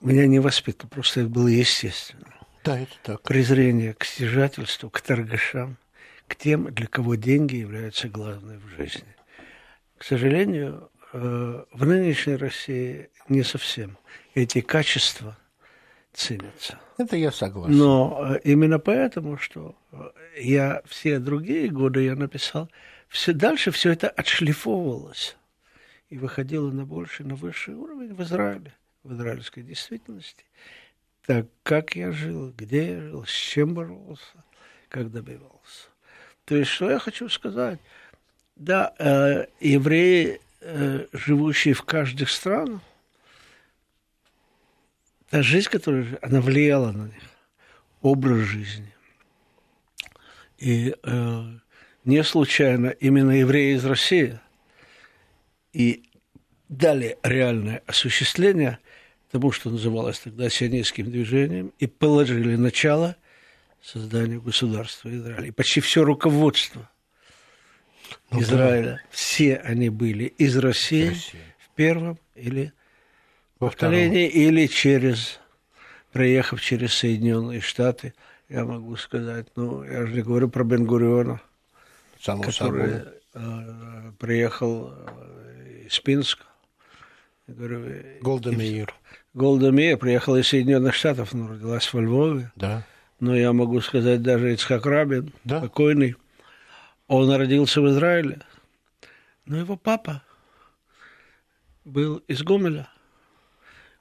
меня 0.00 0.26
не 0.26 0.40
воспитывал, 0.40 0.90
просто 0.90 1.20
это 1.20 1.28
было 1.28 1.48
естественно. 1.48 2.34
Да, 2.64 2.78
это 2.78 2.92
так. 3.02 3.22
Презрение 3.22 3.94
к 3.94 4.04
стяжательству, 4.04 4.90
к 4.90 5.00
торгашам, 5.00 5.76
к 6.26 6.36
тем, 6.36 6.72
для 6.72 6.86
кого 6.86 7.14
деньги 7.14 7.56
являются 7.56 8.08
главной 8.08 8.58
в 8.58 8.66
жизни. 8.76 9.14
К 9.98 10.04
сожалению, 10.04 10.90
э, 11.12 11.64
в 11.72 11.86
нынешней 11.86 12.36
России 12.36 13.10
не 13.28 13.42
совсем 13.42 13.98
эти 14.34 14.60
качества 14.60 15.36
ценятся. 16.12 16.78
Это 16.98 17.16
я 17.16 17.32
согласен. 17.32 17.76
Но 17.76 18.34
э, 18.34 18.40
именно 18.44 18.78
поэтому, 18.78 19.38
что 19.38 19.74
э, 19.92 20.10
я 20.38 20.82
все 20.86 21.18
другие 21.18 21.68
годы 21.68 22.04
я 22.04 22.14
написал, 22.14 22.70
все 23.08 23.32
дальше 23.32 23.70
все 23.70 23.92
это 23.92 24.08
отшлифовывалось 24.08 25.36
и 26.10 26.18
выходило 26.18 26.70
на 26.70 26.84
больший, 26.84 27.24
на 27.26 27.34
высший 27.34 27.74
уровень 27.74 28.14
в 28.14 28.22
Израиле, 28.22 28.74
в 29.02 29.14
израильской 29.14 29.62
действительности. 29.62 30.44
Так 31.26 31.46
как 31.62 31.96
я 31.96 32.12
жил, 32.12 32.52
где 32.56 32.94
я 32.94 33.00
жил, 33.00 33.24
с 33.24 33.32
чем 33.32 33.74
боролся, 33.74 34.44
как 34.88 35.10
добивался. 35.10 35.88
То 36.44 36.56
есть, 36.56 36.70
что 36.70 36.90
я 36.90 36.98
хочу 36.98 37.28
сказать? 37.28 37.78
Да, 38.56 38.92
э, 38.98 39.46
евреи, 39.60 40.40
э, 40.60 41.06
живущие 41.12 41.74
в 41.74 41.82
каждых 41.82 42.30
странах, 42.30 42.80
та 45.32 45.42
жизнь, 45.42 45.70
которая 45.70 46.18
она 46.20 46.42
влияла 46.42 46.92
на 46.92 47.04
них, 47.06 47.22
образ 48.02 48.40
жизни. 48.40 48.94
И 50.58 50.94
э, 51.02 51.42
не 52.04 52.22
случайно 52.22 52.88
именно 52.88 53.30
евреи 53.30 53.74
из 53.76 53.84
России 53.86 54.38
и 55.72 56.02
дали 56.68 57.16
реальное 57.22 57.82
осуществление 57.86 58.78
тому, 59.30 59.52
что 59.52 59.70
называлось 59.70 60.18
тогда 60.18 60.50
сионистским 60.50 61.10
движением, 61.10 61.72
и 61.78 61.86
положили 61.86 62.56
начало 62.56 63.16
созданию 63.80 64.42
государства 64.42 65.08
Израиля. 65.08 65.46
И 65.46 65.50
почти 65.50 65.80
все 65.80 66.04
руководство 66.04 66.90
ну, 68.30 68.42
Израиля, 68.42 69.00
да. 69.02 69.08
все 69.10 69.56
они 69.56 69.88
были 69.88 70.24
из 70.24 70.58
России, 70.58 71.08
Россия. 71.08 71.40
в 71.56 71.74
первом 71.74 72.18
или 72.34 72.74
поколении, 73.70 74.28
или 74.28 74.66
через, 74.66 75.40
проехав 76.12 76.60
через 76.60 76.94
Соединенные 76.94 77.60
Штаты, 77.60 78.14
я 78.48 78.64
могу 78.64 78.96
сказать, 78.96 79.46
ну, 79.56 79.82
я 79.84 80.06
же 80.06 80.12
не 80.12 80.22
говорю 80.22 80.48
про 80.48 80.64
Бенгуриона, 80.64 81.40
который 82.24 83.02
э, 83.34 84.12
приехал 84.18 84.92
э, 84.92 85.84
из 85.86 85.98
Пинска. 86.00 86.44
говорю, 87.46 87.84
Голдемейр. 88.20 88.94
Голдемейр 89.34 89.96
приехала 89.96 90.36
из 90.36 90.48
Соединенных 90.48 90.94
Штатов, 90.94 91.32
но 91.32 91.48
родилась 91.48 91.92
во 91.92 92.00
Львове. 92.00 92.52
Да. 92.56 92.84
Но 93.20 93.34
я 93.34 93.52
могу 93.52 93.80
сказать, 93.80 94.22
даже 94.22 94.52
Ицхак 94.52 94.84
Рабин, 94.84 95.32
да. 95.44 95.60
покойный, 95.60 96.16
он 97.06 97.30
родился 97.30 97.80
в 97.80 97.88
Израиле. 97.88 98.40
Но 99.46 99.58
его 99.58 99.76
папа 99.76 100.22
был 101.84 102.18
из 102.28 102.42
Гомеля. 102.42 102.88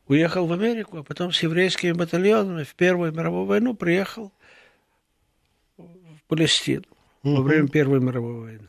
Уехал 0.08 0.46
в 0.46 0.52
Америку, 0.52 0.98
а 0.98 1.04
потом 1.04 1.32
с 1.32 1.42
еврейскими 1.42 1.92
батальонами 1.92 2.64
в 2.64 2.76
Первую 2.76 3.14
мировую 3.14 3.46
войну 3.46 3.74
приехал 3.74 4.32
в 5.78 6.24
Палестину 6.28 6.84
угу. 7.24 7.38
во 7.38 7.42
время 7.44 7.68
Первой 7.68 8.00
мировой 8.00 8.42
войны. 8.42 8.68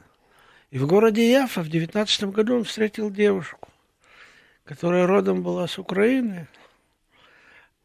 И 0.70 0.78
в 0.78 0.86
городе 0.86 1.30
Яфа 1.30 1.62
в 1.62 1.68
19 1.68 2.24
году 2.24 2.56
он 2.56 2.64
встретил 2.64 3.10
девушку, 3.10 3.68
которая 4.64 5.06
родом 5.06 5.42
была 5.42 5.66
с 5.66 5.78
Украины. 5.78 6.48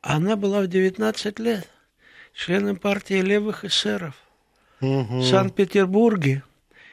Она 0.01 0.36
была 0.36 0.62
в 0.62 0.67
19 0.67 1.39
лет 1.39 1.67
членом 2.33 2.77
партии 2.77 3.21
левых 3.21 3.65
эсеров 3.65 4.15
угу. 4.79 5.19
в 5.19 5.25
Санкт-Петербурге 5.25 6.43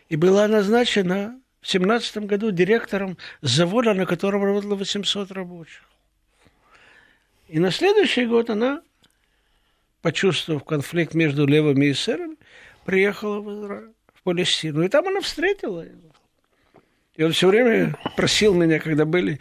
и 0.09 0.17
была 0.17 0.49
назначена 0.49 1.39
в 1.61 1.69
17 1.69 2.19
году 2.27 2.51
директором 2.51 3.17
завода, 3.41 3.95
на 3.95 4.07
котором 4.07 4.45
работало 4.45 4.75
800 4.75 5.31
рабочих. 5.33 5.83
И 7.55 7.61
на 7.61 7.71
следующий 7.71 8.27
год 8.27 8.51
она, 8.51 8.83
почувствовав 10.03 10.65
конфликт 10.65 11.15
между 11.15 11.47
левыми 11.47 11.85
и 11.87 11.93
эсерами, 11.93 12.35
приехала 12.85 13.39
в 13.39 13.49
Израиль, 13.49 13.93
в 14.13 14.23
Палестину. 14.25 14.83
И 14.83 14.89
там 14.89 15.07
она 15.07 15.21
встретила 15.21 15.83
его. 15.83 16.11
И 17.15 17.23
он 17.23 17.31
все 17.31 17.47
время 17.47 17.97
просил 18.17 18.55
меня, 18.55 18.81
когда 18.81 19.05
были 19.05 19.39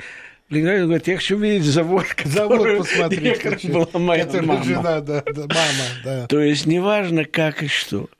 Ленинграде, 0.47 0.84
говорит, 0.84 1.08
я 1.08 1.15
хочу 1.15 1.38
видеть 1.39 1.65
завод, 1.65 2.06
завод 2.23 2.78
посмотреть, 2.78 3.41
хочу, 3.41 3.69
была 3.69 3.88
моя 3.99 4.28
мама. 4.43 4.63
Жена, 4.63 5.02
да, 5.02 5.23
да, 5.26 5.41
мама, 5.41 5.89
да. 6.04 6.28
То 6.28 6.39
есть 6.39 6.67
неважно 6.67 7.26
как 7.26 7.63
и 7.63 7.67
что. 7.67 8.12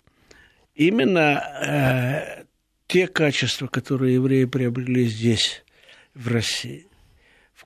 Именно 0.74 1.44
э, 1.68 2.44
те 2.88 3.06
качества, 3.06 3.68
которые 3.68 4.16
евреи 4.16 4.46
приобрели 4.46 5.06
здесь, 5.06 5.64
в 6.16 6.30
России, 6.30 6.88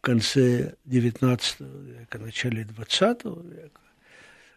конце 0.07 0.73
XIX 0.87 1.41
века, 1.85 2.17
начале 2.17 2.63
XX 2.63 3.53
века, 3.53 3.81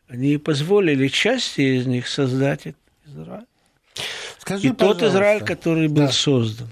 они 0.06 0.38
позволили 0.38 1.08
части 1.08 1.60
из 1.60 1.86
них 1.86 2.06
создать 2.06 2.68
Израиль. 3.04 3.46
Скажи, 4.38 4.68
и 4.68 4.72
тот 4.72 5.02
Израиль, 5.02 5.44
который 5.44 5.88
был 5.88 6.06
да. 6.06 6.12
создан 6.12 6.68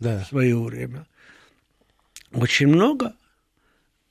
да. 0.00 0.24
в 0.24 0.26
свое 0.26 0.60
время, 0.60 1.06
очень 2.32 2.66
много 2.66 3.14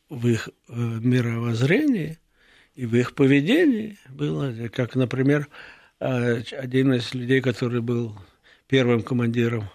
в 0.08 0.25
их 0.30 0.47
э, 0.47 0.73
мировоззрении 0.73 2.19
и 2.75 2.86
в 2.86 2.95
их 2.95 3.15
поведении 3.15 3.97
было, 4.08 4.69
как, 4.69 4.95
например, 4.95 5.49
э, 5.99 6.41
один 6.53 6.93
из 6.93 7.13
людей, 7.13 7.41
который 7.41 7.82
был 7.82 8.17
первым 8.67 9.03
командиром 9.03 9.69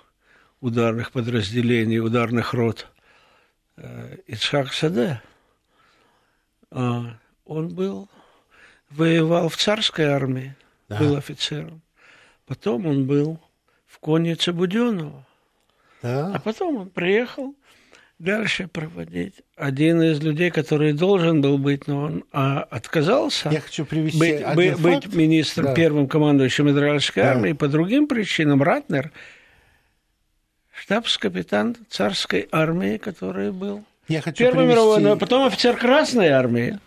ударных 0.62 1.12
подразделений, 1.12 2.00
ударных 2.00 2.54
рот, 2.54 2.86
Ицхак 4.26 4.72
Саде, 4.72 5.20
он 6.70 7.18
был, 7.46 8.08
воевал 8.90 9.48
в 9.48 9.56
царской 9.56 10.06
армии, 10.06 10.54
да. 10.88 10.98
был 10.98 11.16
офицером. 11.16 11.82
Потом 12.46 12.86
он 12.86 13.06
был 13.06 13.40
в 13.86 13.98
коннице 13.98 14.52
Буденова. 14.52 15.26
Да. 16.02 16.32
А 16.34 16.40
потом 16.40 16.76
он 16.76 16.90
приехал 16.90 17.54
дальше 18.18 18.68
проводить. 18.68 19.42
Один 19.56 20.00
из 20.00 20.22
людей, 20.22 20.50
который 20.50 20.92
должен 20.92 21.40
был 21.40 21.58
быть, 21.58 21.86
но 21.86 22.04
он 22.04 22.24
а, 22.32 22.62
отказался 22.62 23.50
Я 23.50 23.60
хочу 23.60 23.84
привести 23.84 24.18
быть, 24.18 24.42
один 24.42 24.54
быть, 24.54 24.80
быть 24.80 25.14
министром, 25.14 25.66
да. 25.66 25.74
первым 25.74 26.08
командующим 26.08 26.70
израильской 26.70 27.22
да. 27.22 27.32
армии. 27.32 27.52
По 27.52 27.68
другим 27.68 28.06
причинам 28.06 28.62
Ратнер, 28.62 29.12
штабс-капитан 30.82 31.76
царской 31.88 32.48
армии, 32.50 32.96
который 32.96 33.52
был 33.52 33.84
Я 34.08 34.20
хочу 34.20 34.38
Первой 34.38 34.64
привести... 34.64 34.72
мировой, 34.72 35.00
но 35.00 35.16
потом 35.16 35.46
офицер 35.46 35.76
Красной 35.76 36.28
армии. 36.28 36.78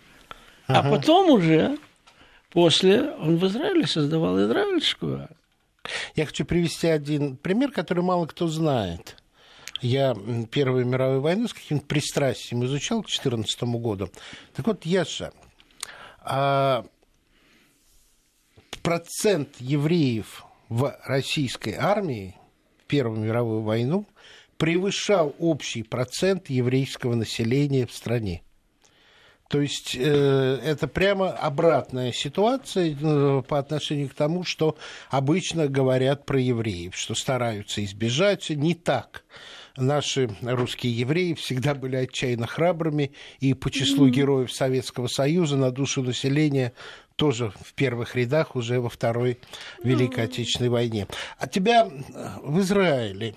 А 0.66 0.80
ага. 0.80 0.88
А 0.88 0.90
потом 0.90 1.30
уже 1.30 1.78
После 2.56 3.10
он 3.10 3.36
в 3.36 3.46
Израиле 3.48 3.86
создавал 3.86 4.40
израильскую 4.40 5.16
армию. 5.16 5.36
Я 6.14 6.24
хочу 6.24 6.46
привести 6.46 6.86
один 6.86 7.36
пример, 7.36 7.70
который 7.70 8.02
мало 8.02 8.24
кто 8.24 8.48
знает. 8.48 9.16
Я 9.82 10.16
Первую 10.50 10.86
мировую 10.86 11.20
войну 11.20 11.48
с 11.48 11.52
каким-то 11.52 11.84
пристрастием 11.84 12.64
изучал 12.64 13.02
к 13.02 13.08
2014 13.08 13.62
году. 13.64 14.10
Так 14.54 14.66
вот, 14.66 14.86
Яша, 14.86 15.34
а 16.22 16.86
процент 18.82 19.50
евреев 19.58 20.46
в 20.70 20.98
российской 21.04 21.74
армии 21.74 22.36
Первую 22.86 23.20
мировую 23.20 23.62
войну 23.62 24.06
превышал 24.56 25.34
общий 25.38 25.82
процент 25.82 26.48
еврейского 26.48 27.14
населения 27.14 27.86
в 27.86 27.92
стране. 27.92 28.42
То 29.48 29.60
есть 29.60 29.94
э, 29.96 30.60
это 30.64 30.88
прямо 30.88 31.30
обратная 31.30 32.10
ситуация 32.12 32.96
э, 33.00 33.42
по 33.46 33.58
отношению 33.58 34.08
к 34.08 34.14
тому, 34.14 34.42
что 34.42 34.76
обычно 35.08 35.68
говорят 35.68 36.26
про 36.26 36.40
евреев, 36.40 36.96
что 36.96 37.14
стараются 37.14 37.84
избежать. 37.84 38.50
Не 38.50 38.74
так. 38.74 39.24
Наши 39.76 40.30
русские 40.42 40.98
евреи 40.98 41.34
всегда 41.34 41.74
были 41.74 41.96
отчаянно 41.96 42.46
храбрыми, 42.46 43.12
и 43.40 43.52
по 43.52 43.70
числу 43.70 44.08
героев 44.08 44.50
Советского 44.50 45.06
Союза 45.06 45.56
на 45.56 45.70
душу 45.70 46.02
населения 46.02 46.72
тоже 47.16 47.52
в 47.60 47.74
первых 47.74 48.14
рядах 48.14 48.54
уже 48.56 48.80
во 48.80 48.88
Второй 48.88 49.38
Великой 49.82 50.24
Отечественной 50.24 50.70
войне. 50.70 51.08
А 51.38 51.48
тебя 51.48 51.88
э, 51.88 52.28
в 52.42 52.60
Израиле 52.60 53.34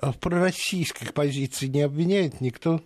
в 0.00 0.12
пророссийской 0.14 1.08
позиции 1.12 1.66
не 1.66 1.82
обвиняет 1.82 2.40
никто? 2.40 2.80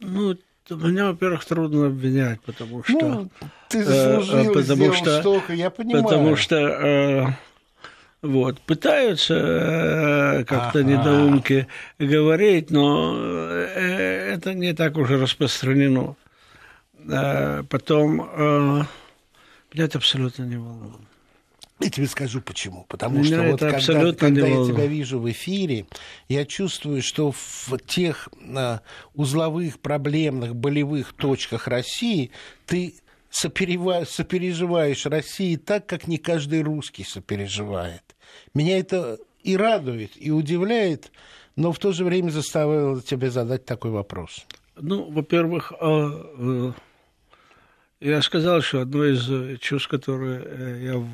Ну, 0.00 0.36
меня, 0.70 1.06
во-первых, 1.06 1.44
трудно 1.44 1.86
обвинять, 1.86 2.40
потому 2.42 2.82
что... 2.82 2.92
Ну, 2.92 3.30
ты 3.68 3.84
заслужил, 3.84 4.50
э, 4.50 4.52
потому 4.52 4.92
что, 4.92 5.20
столько, 5.20 5.52
я 5.52 5.70
понимаю. 5.70 6.04
Потому 6.04 6.36
что 6.36 6.56
э, 6.56 7.26
вот, 8.22 8.60
пытаются 8.62 9.34
э, 9.34 10.44
как-то 10.44 10.80
ага. 10.80 10.82
недоумки 10.82 11.68
говорить, 11.98 12.70
но 12.70 13.14
э, 13.16 14.32
это 14.34 14.54
не 14.54 14.72
так 14.74 14.96
уже 14.96 15.18
распространено. 15.20 16.16
э, 17.08 17.62
потом 17.70 18.28
э, 18.32 18.82
меня 19.76 19.84
это 19.84 19.98
абсолютно 19.98 20.44
не 20.44 20.56
волнует. 20.56 20.96
Я 21.80 21.90
тебе 21.90 22.06
скажу 22.06 22.40
почему. 22.40 22.86
Потому 22.88 23.18
Меня 23.18 23.42
что 23.42 23.50
вот 23.50 23.60
когда, 23.60 24.12
когда 24.14 24.46
я 24.46 24.64
тебя 24.64 24.86
вижу 24.86 25.20
в 25.20 25.30
эфире, 25.30 25.86
я 26.28 26.46
чувствую, 26.46 27.02
что 27.02 27.32
в 27.32 27.78
тех 27.86 28.30
а, 28.56 28.80
узловых, 29.14 29.78
проблемных, 29.80 30.56
болевых 30.56 31.12
точках 31.12 31.68
России 31.68 32.30
ты 32.64 32.94
сопереживаешь 33.30 35.04
России 35.04 35.56
так, 35.56 35.84
как 35.84 36.06
не 36.08 36.16
каждый 36.16 36.62
русский 36.62 37.04
сопереживает. 37.04 38.16
Меня 38.54 38.78
это 38.78 39.18
и 39.42 39.58
радует, 39.58 40.12
и 40.16 40.30
удивляет, 40.30 41.12
но 41.54 41.72
в 41.72 41.78
то 41.78 41.92
же 41.92 42.04
время 42.04 42.30
заставило 42.30 43.02
тебе 43.02 43.30
задать 43.30 43.66
такой 43.66 43.90
вопрос. 43.90 44.46
Ну, 44.76 45.10
во-первых, 45.10 45.72
э, 45.78 46.10
э, 46.38 46.72
я 48.00 48.22
сказал, 48.22 48.60
что 48.60 48.80
одно 48.80 49.04
из 49.04 49.30
э, 49.30 49.56
чувств, 49.58 49.88
которые 49.88 50.42
э, 50.44 50.80
я 50.82 51.08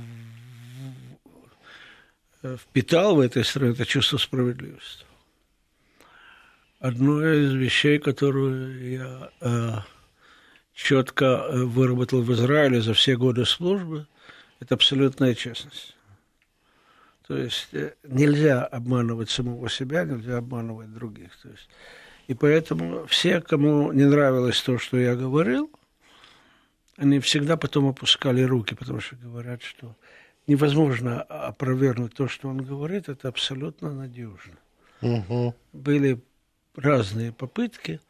э, 2.43 2.57
впитал 2.57 3.17
в 3.17 3.21
этой 3.21 3.45
стране, 3.45 3.73
это 3.73 3.87
чувство 3.87 4.19
справедливости. 4.19 5.05
Одно 6.81 7.25
из 7.25 7.53
вещей, 7.53 7.99
которую 7.99 8.91
я 8.91 9.31
э, 9.41 9.71
четко 10.75 11.47
выработал 11.53 12.23
в 12.23 12.33
Израиле 12.33 12.81
за 12.81 12.95
все 12.95 13.17
годы 13.17 13.45
службы, 13.45 14.09
это 14.59 14.75
абсолютная 14.75 15.37
честность. 15.37 15.97
То 17.29 17.37
есть 17.37 17.69
нельзя 18.03 18.65
обманывать 18.65 19.31
самого 19.31 19.71
себя, 19.71 20.05
нельзя 20.05 20.39
обманывать 20.39 20.93
других. 20.93 21.31
То 21.41 21.51
есть, 21.51 21.69
и 22.27 22.35
поэтому 22.35 23.07
все, 23.07 23.41
кому 23.41 23.93
не 23.93 24.05
нравилось 24.05 24.61
то, 24.61 24.77
что 24.79 24.99
я 24.99 25.15
говорил, 25.15 25.71
они 26.97 27.21
всегда 27.21 27.57
потом 27.57 27.89
опускали 27.89 28.43
руки, 28.43 28.75
потому 28.75 29.01
что 29.01 29.17
говорят, 29.17 29.63
что 29.63 29.97
невозможно 30.47 31.23
опровергнуть 31.23 32.15
то, 32.15 32.29
что 32.29 32.49
он 32.49 32.59
говорит, 32.59 33.09
это 33.09 33.29
абсолютно 33.29 33.93
надежно. 33.93 34.59
Мгм. 35.01 35.55
Были 35.73 36.21
разные 36.77 37.33
попытки, 37.33 38.01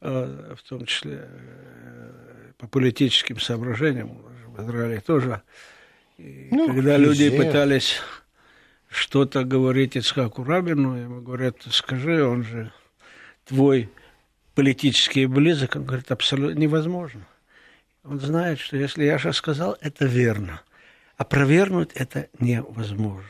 э, 0.00 0.54
в 0.56 0.68
том 0.68 0.86
числе 0.86 1.28
э, 1.28 2.52
по 2.58 2.66
политическим 2.66 3.38
соображениям, 3.38 4.22
в 4.48 4.62
Израиле 4.62 5.00
тоже. 5.00 5.42
И 6.18 6.48
Ну, 6.50 6.66
когда 6.68 6.96
люди 6.96 7.24
везде. 7.24 7.36
пытались 7.36 8.00
что-то 8.88 9.44
говорить 9.44 9.96
Ицхаку 9.96 10.44
Рабину, 10.44 10.96
ему 10.96 11.20
говорят, 11.22 11.56
скажи, 11.70 12.24
он 12.24 12.42
же 12.42 12.72
твой 13.44 13.88
политический 14.54 15.26
близок, 15.26 15.76
он 15.76 15.84
говорит, 15.84 16.10
абсолютно 16.10 16.58
невозможно. 16.58 17.26
Он 18.04 18.18
знает, 18.20 18.58
что 18.58 18.76
если 18.76 19.04
я 19.04 19.18
сейчас 19.18 19.36
сказал, 19.36 19.76
это 19.80 20.06
верно. 20.06 20.62
Опровергнуть 21.16 21.90
это 21.94 22.28
невозможно. 22.38 23.24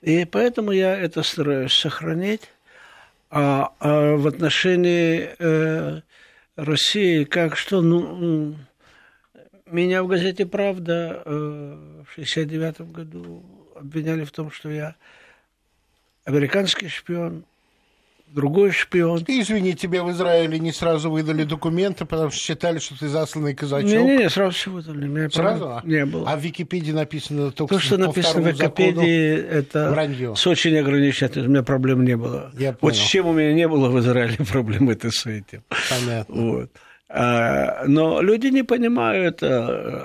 И 0.00 0.24
поэтому 0.24 0.72
я 0.72 0.96
это 0.96 1.22
стараюсь 1.22 1.72
сохранить. 1.72 2.50
А, 3.30 3.72
а 3.80 4.16
в 4.16 4.26
отношении 4.26 5.30
э, 5.38 6.00
России, 6.56 7.24
как 7.24 7.56
что, 7.56 7.80
ну, 7.80 8.56
меня 9.66 10.02
в 10.02 10.08
газете 10.08 10.44
«Правда» 10.44 11.22
э, 11.24 12.02
в 12.06 12.12
69 12.14 12.92
году 12.92 13.42
обвиняли 13.74 14.24
в 14.24 14.32
том, 14.32 14.50
что 14.50 14.70
я 14.70 14.96
американский 16.24 16.88
шпион, 16.88 17.44
другой 18.32 18.70
шпион. 18.72 19.22
Извини, 19.26 19.74
тебе 19.74 20.02
в 20.02 20.10
Израиле 20.10 20.58
не 20.58 20.72
сразу 20.72 21.10
выдали 21.10 21.44
документы, 21.44 22.04
потому 22.04 22.30
что 22.30 22.40
считали, 22.40 22.78
что 22.78 22.98
ты 22.98 23.08
засланный 23.08 23.54
казачок. 23.54 23.90
Не-не-не, 23.90 24.30
сразу 24.30 24.52
все 24.56 24.70
выдали. 24.70 25.06
Меня 25.06 25.30
Сразу? 25.30 25.64
прав- 25.64 25.84
Не 25.84 26.06
было. 26.06 26.30
А 26.30 26.36
в 26.36 26.40
Википедии 26.40 26.92
написано 26.92 27.50
только 27.50 27.74
То, 27.74 27.80
что 27.80 27.96
написано 27.98 28.42
в. 28.42 28.52
Википедии, 28.52 29.36
это 29.36 29.90
вранье. 29.90 30.34
с 30.36 30.46
очень 30.46 30.76
ограниченным. 30.78 31.46
У 31.46 31.48
меня 31.50 31.62
проблем 31.62 32.04
не 32.04 32.16
было. 32.16 32.50
Я 32.58 32.70
вот 32.72 32.80
понял. 32.80 32.94
с 32.96 32.98
чем 32.98 33.26
у 33.26 33.32
меня 33.32 33.52
не 33.52 33.68
было 33.68 33.88
в 33.88 33.98
Израиле 34.00 34.36
проблем, 34.50 34.90
это 34.90 35.10
с 35.10 35.26
этим. 35.26 35.62
Понятно. 35.90 36.34
Вот. 36.34 36.70
А, 37.14 37.84
но 37.86 38.22
люди 38.22 38.46
не 38.46 38.62
понимают 38.62 39.42
а, 39.42 39.48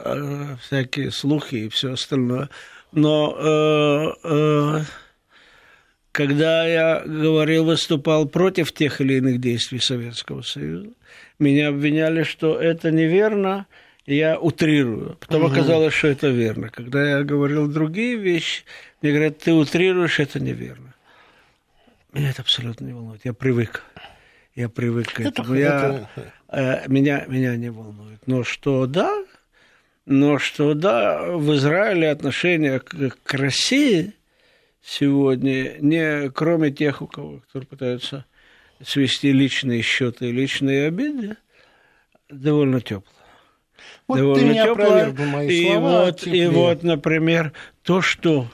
а, 0.04 0.58
всякие 0.62 1.12
слухи 1.12 1.56
и 1.56 1.70
все 1.70 1.94
остальное. 1.94 2.50
Но 2.92 3.36
э, 3.40 4.13
э, 4.24 4.82
когда 6.17 6.65
я 6.67 7.03
говорил, 7.06 7.65
выступал 7.65 8.27
против 8.27 8.71
тех 8.73 8.99
или 9.01 9.13
иных 9.13 9.39
действий 9.39 9.77
Советского 9.80 10.41
Союза, 10.41 10.89
меня 11.38 11.67
обвиняли, 11.67 12.23
что 12.23 12.60
это 12.60 12.89
неверно, 12.89 13.67
я 14.08 14.39
утрирую. 14.39 15.15
Потом 15.19 15.45
оказалось, 15.45 15.93
что 15.93 16.08
это 16.08 16.30
верно. 16.30 16.69
Когда 16.69 17.08
я 17.08 17.23
говорил 17.23 17.67
другие 17.67 18.15
вещи, 18.15 18.63
мне 19.01 19.12
говорят, 19.12 19.38
ты 19.38 19.53
утрируешь, 19.53 20.19
это 20.19 20.39
неверно. 20.39 20.95
Меня 22.13 22.32
это 22.32 22.41
абсолютно 22.41 22.86
не 22.86 22.93
волнует. 22.93 23.21
Я 23.23 23.34
привык. 23.34 23.84
Я 24.56 24.69
привык 24.69 25.13
к 25.13 25.19
Это- 25.19 25.30
этому. 25.43 25.53
Я, 25.53 26.08
это- 26.15 26.34
э, 26.49 26.88
меня, 26.88 27.25
меня 27.27 27.56
не 27.58 27.69
волнует. 27.69 28.21
Но 28.25 28.43
что 28.43 28.88
да, 28.88 29.23
но 30.08 30.39
что 30.39 30.73
да, 30.73 31.27
в 31.27 31.53
Израиле 31.53 32.10
отношение 32.10 32.80
к, 32.80 33.12
к 33.23 33.34
России 33.36 34.13
сегодня, 34.82 35.78
не 35.80 36.30
кроме 36.30 36.72
тех, 36.72 37.02
у 37.02 37.08
кого 37.08 37.40
которые 37.48 37.68
пытаются 37.68 38.26
свести 38.84 39.32
личные 39.32 39.82
счеты 39.82 40.30
и 40.30 40.32
личные 40.32 40.88
обиды, 40.88 41.38
довольно 42.30 42.82
тепло. 42.82 43.13
Вот 44.08 44.18
довольно 44.18 44.54
тепло. 44.54 45.26
мои 45.26 45.48
и 45.48 45.66
слова, 45.66 46.06
вот, 46.06 46.20
теплее. 46.20 46.44
и 46.44 46.48
вот, 46.48 46.84
например, 46.84 47.54
то, 47.84 48.02
что 48.02 48.48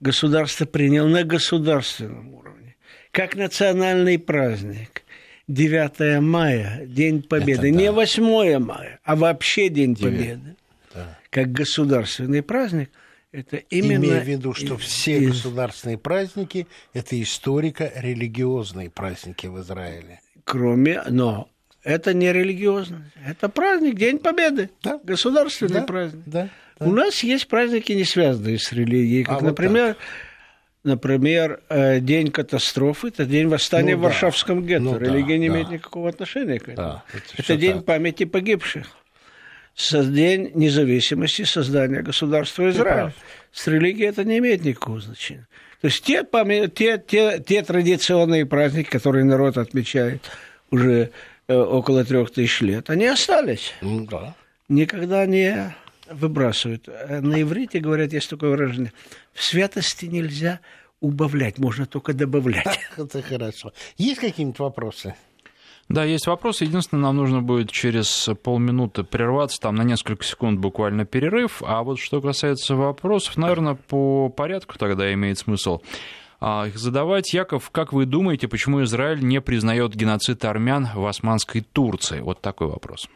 государство 0.00 0.66
приняло 0.66 1.08
на 1.08 1.24
государственном 1.24 2.34
уровне, 2.34 2.76
как 3.10 3.36
национальный 3.36 4.18
праздник. 4.18 5.04
9 5.48 6.20
мая, 6.20 6.84
День 6.84 7.22
Победы. 7.22 7.68
Это 7.68 7.76
да. 7.76 7.82
Не 7.82 7.90
8 7.90 8.58
мая, 8.58 9.00
а 9.02 9.16
вообще 9.16 9.70
День 9.70 9.94
Девять. 9.94 10.18
Победы. 10.18 10.56
Да. 10.94 11.18
Как 11.30 11.52
государственный 11.52 12.42
праздник. 12.42 12.90
Это 13.30 13.56
именно... 13.56 14.04
Имея 14.06 14.20
в 14.20 14.28
виду, 14.28 14.54
что 14.54 14.74
из- 14.74 14.80
все 14.80 15.18
из- 15.18 15.28
государственные 15.30 15.98
праздники– 15.98 16.66
это 16.94 17.20
историко-религиозные 17.20 18.90
праздники 18.90 19.46
в 19.46 19.60
Израиле. 19.60 20.20
Кроме... 20.44 21.02
Но 21.08 21.48
это 21.82 22.14
не 22.14 22.32
религиозно. 22.32 23.10
Это 23.26 23.48
праздник, 23.48 23.96
День 23.96 24.18
Победы. 24.18 24.70
Да. 24.82 24.98
Государственный 25.04 25.80
Да, 25.80 25.82
праздник. 25.82 26.22
Да, 26.26 26.48
да. 26.78 26.86
У 26.86 26.90
нас 26.92 27.22
есть 27.22 27.48
праздники, 27.48 27.92
не 27.92 28.04
связанные 28.04 28.58
с 28.58 28.72
религией, 28.72 29.24
как, 29.24 29.34
А, 29.34 29.40
вот 29.40 29.48
например, 29.48 29.96
например, 30.84 31.60
э, 31.68 32.00
День 32.00 32.30
катастрофы, 32.30 33.08
это 33.08 33.26
День 33.26 33.48
восстания 33.48 33.92
Ну 33.94 33.98
в 33.98 34.02
да. 34.02 34.08
Варшавском 34.08 34.64
гетто. 34.64 34.84
Ну 34.84 34.98
да, 34.98 35.04
Религия 35.04 35.38
не 35.38 35.48
да. 35.48 35.54
имеет 35.54 35.70
никакого 35.70 36.08
отношения 36.08 36.58
к 36.58 36.68
этому. 36.68 36.76
Да, 36.76 37.04
это 37.12 37.24
это 37.36 37.56
День 37.56 37.76
так. 37.76 37.84
памяти 37.84 38.24
погибших. 38.24 38.86
День 39.78 40.50
независимости, 40.54 41.44
создания 41.44 42.02
государства 42.02 42.68
Израиль. 42.70 43.12
С 43.52 43.66
религией 43.68 44.08
это 44.08 44.24
не 44.24 44.38
имеет 44.38 44.64
никакого 44.64 45.00
значения. 45.00 45.46
То 45.80 45.86
есть 45.86 46.04
те, 46.04 46.24
те, 46.74 46.98
те, 46.98 47.38
те 47.40 47.62
традиционные 47.62 48.44
праздники, 48.44 48.88
которые 48.90 49.24
народ 49.24 49.56
отмечает 49.56 50.28
уже 50.72 51.12
э, 51.46 51.54
около 51.56 52.04
трех 52.04 52.32
тысяч 52.32 52.60
лет, 52.60 52.90
они 52.90 53.06
остались 53.06 53.72
Ну, 53.80 54.04
да. 54.06 54.34
никогда 54.68 55.24
не 55.26 55.74
выбрасывают. 56.10 56.88
Э, 56.88 57.20
На 57.20 57.40
иврите 57.40 57.78
говорят, 57.78 58.12
есть 58.12 58.28
такое 58.28 58.50
выражение, 58.50 58.92
в 59.32 59.42
святости 59.44 60.06
нельзя 60.06 60.58
убавлять, 61.00 61.58
можно 61.58 61.86
только 61.86 62.12
добавлять. 62.12 62.80
Это 62.96 63.22
хорошо. 63.22 63.72
Есть 63.96 64.20
какие-нибудь 64.20 64.58
вопросы? 64.58 65.14
Да, 65.88 66.04
есть 66.04 66.26
вопрос. 66.26 66.60
Единственное, 66.60 67.04
нам 67.04 67.16
нужно 67.16 67.40
будет 67.40 67.70
через 67.70 68.28
полминуты 68.42 69.04
прерваться, 69.04 69.58
там 69.58 69.74
на 69.74 69.82
несколько 69.82 70.22
секунд 70.22 70.60
буквально 70.60 71.06
перерыв. 71.06 71.62
А 71.64 71.82
вот 71.82 71.98
что 71.98 72.20
касается 72.20 72.74
вопросов, 72.74 73.38
наверное, 73.38 73.74
по 73.74 74.28
порядку 74.28 74.78
тогда 74.78 75.10
имеет 75.14 75.38
смысл 75.38 75.80
а, 76.40 76.66
их 76.68 76.78
задавать. 76.78 77.32
Яков, 77.32 77.70
как 77.70 77.94
вы 77.94 78.04
думаете, 78.04 78.48
почему 78.48 78.82
Израиль 78.84 79.20
не 79.20 79.40
признает 79.40 79.94
геноцид 79.94 80.44
армян 80.44 80.88
в 80.94 81.06
Османской 81.06 81.62
Турции? 81.62 82.20
Вот 82.20 82.42
такой 82.42 82.68
вопрос. 82.68 83.08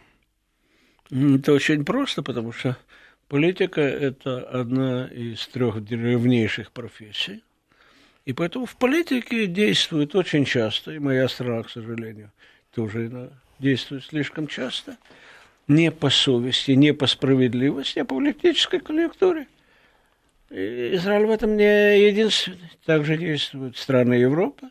Это 1.11 1.53
очень 1.53 1.85
просто, 1.85 2.23
потому 2.23 2.53
что 2.53 2.79
политика– 3.29 3.81
это 3.83 4.39
одна 4.39 5.09
из 5.09 5.47
трех 5.49 5.85
древнейших 5.85 6.73
профессий. 6.73 7.43
И 8.25 8.33
поэтому 8.33 8.65
в 8.65 8.77
политике 8.77 9.47
действует 9.47 10.15
очень 10.15 10.47
часто, 10.47 10.93
и 10.93 10.99
моя 10.99 11.29
страна, 11.29 11.63
к 11.65 11.71
сожалению, 11.71 12.31
тоже 12.75 13.07
она 13.07 13.29
действует 13.59 14.05
слишком 14.05 14.47
часто, 14.47 14.97
не 15.69 15.91
по 15.91 16.11
совести, 16.11 16.73
не 16.73 16.93
по 16.93 17.07
справедливости, 17.07 18.01
а 18.01 18.05
по 18.05 18.17
политической 18.17 18.81
конъюнктуре. 18.81 19.47
И 20.51 20.97
Израиль 20.97 21.27
в 21.27 21.31
этом 21.31 21.57
не 21.57 22.09
единственный. 22.09 22.71
Также 22.85 23.17
действуют 23.17 23.77
страны 23.79 24.15
Европы. 24.15 24.69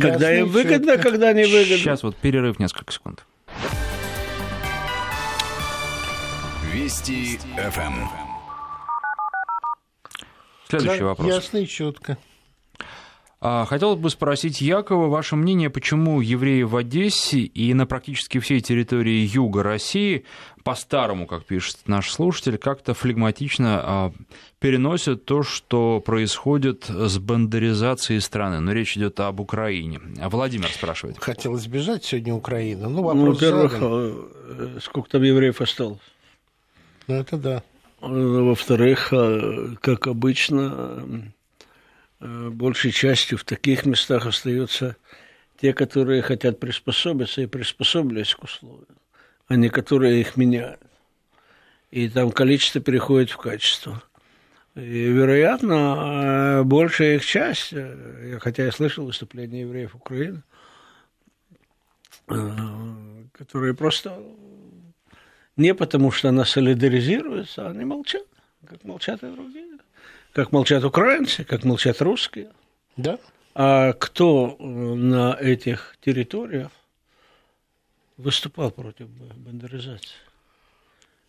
Когда 0.00 0.34
и 0.34 0.40
им 0.40 0.48
выгодно, 0.48 0.94
чётко. 0.94 1.10
когда 1.10 1.32
не 1.32 1.44
выгодно. 1.44 1.76
Сейчас 1.76 2.02
вот 2.02 2.16
перерыв 2.16 2.58
несколько 2.58 2.92
секунд. 2.92 3.24
Вести 6.72 7.38
ФМ. 7.56 8.08
Следующий 10.68 10.98
Да, 11.00 11.04
вопрос. 11.04 11.28
Ясно 11.28 11.58
и 11.58 11.66
четко. 11.66 12.18
А, 13.46 13.66
Хотелось 13.66 13.98
бы 14.00 14.08
спросить 14.08 14.62
Якова, 14.62 15.08
ваше 15.08 15.36
мнение, 15.36 15.68
почему 15.68 16.22
евреи 16.22 16.62
в 16.62 16.76
Одессе 16.76 17.40
и 17.40 17.74
на 17.74 17.84
практически 17.86 18.38
всей 18.38 18.62
территории 18.62 19.28
юга 19.30 19.62
России, 19.62 20.24
по-старому, 20.62 21.26
как 21.26 21.44
пишет 21.44 21.76
наш 21.86 22.10
слушатель, 22.10 22.56
как-то 22.56 22.94
флегматично 22.94 23.80
а, 23.82 24.12
переносят 24.60 25.26
то, 25.26 25.42
что 25.42 26.00
происходит 26.00 26.86
с 26.88 27.18
бандеризацией 27.18 28.22
страны. 28.22 28.60
Но 28.60 28.72
речь 28.72 28.96
идет 28.96 29.20
об 29.20 29.40
Украине. 29.40 30.00
А 30.22 30.30
Владимир 30.30 30.68
спрашивает. 30.68 31.18
Хотел 31.20 31.54
избежать 31.58 32.02
сегодня 32.02 32.32
Украины. 32.34 32.84
Ну, 32.88 32.88
Ну, 32.88 33.02
вопрос 33.02 33.34
во-первых, 33.42 33.72
задан. 33.72 33.90
э, 33.92 34.78
сколько 34.80 35.10
там 35.10 35.22
евреев 35.22 35.60
осталось? 35.60 36.00
Ну, 37.08 37.14
это 37.16 37.36
да. 37.36 37.62
Во-вторых, 38.00 39.12
как 39.82 40.06
обычно, 40.06 41.30
большей 42.24 42.90
частью 42.90 43.38
в 43.38 43.44
таких 43.44 43.84
местах 43.86 44.26
остаются 44.26 44.96
те, 45.60 45.72
которые 45.72 46.22
хотят 46.22 46.58
приспособиться 46.58 47.42
и 47.42 47.46
приспособились 47.46 48.34
к 48.34 48.44
условиям, 48.44 48.96
а 49.48 49.56
не 49.56 49.68
которые 49.68 50.20
их 50.20 50.36
меняют. 50.36 50.80
И 51.90 52.08
там 52.08 52.32
количество 52.32 52.80
переходит 52.80 53.30
в 53.30 53.36
качество. 53.36 54.02
И, 54.74 54.80
вероятно, 54.80 56.60
э, 56.60 56.62
большая 56.64 57.16
их 57.16 57.24
часть, 57.24 57.72
э, 57.72 58.38
хотя 58.40 58.64
я 58.64 58.72
слышал 58.72 59.06
выступления 59.06 59.60
евреев 59.60 59.94
Украины, 59.94 60.42
э, 62.28 62.34
которые 63.32 63.74
просто 63.74 64.20
не 65.56 65.74
потому, 65.74 66.10
что 66.10 66.30
она 66.30 66.44
солидаризируется, 66.44 67.68
они 67.68 67.84
молчат, 67.84 68.26
как 68.66 68.82
молчат 68.82 69.22
и 69.22 69.30
другие. 69.30 69.73
Как 70.34 70.50
молчат 70.52 70.82
украинцы, 70.84 71.44
как 71.44 71.64
молчат 71.64 72.02
русские. 72.02 72.50
Да? 72.96 73.18
А 73.54 73.92
кто 73.92 74.56
э, 74.58 74.64
на 74.64 75.36
этих 75.40 75.96
территориях 76.00 76.70
выступал 78.16 78.72
против 78.72 79.08
бандеризации? 79.08 80.16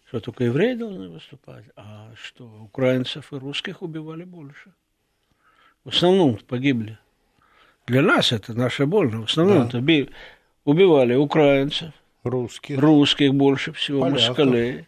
Что 0.08 0.20
только 0.22 0.46
евреи 0.46 0.74
должны 0.74 1.10
выступать, 1.10 1.65
а 1.76 2.12
что 2.15 2.46
украинцев 2.46 3.32
и 3.32 3.36
русских 3.38 3.84
убивали 3.84 4.24
больше. 4.24 4.72
В 5.84 5.89
основном 5.89 6.38
погибли. 6.38 6.98
Для 7.86 8.02
нас 8.02 8.32
это 8.32 8.54
наша 8.56 8.88
боль, 8.88 9.10
в 9.15 9.26
основном 9.26 9.68
это 9.68 9.80
би- 9.82 10.10
убивали 10.63 11.13
украинцев, 11.13 11.91
Русские. 12.24 12.80
русских 12.80 13.36
больше 13.36 13.72
всего, 13.74 14.02
Поляков. 14.02 14.28
москалей, 14.30 14.88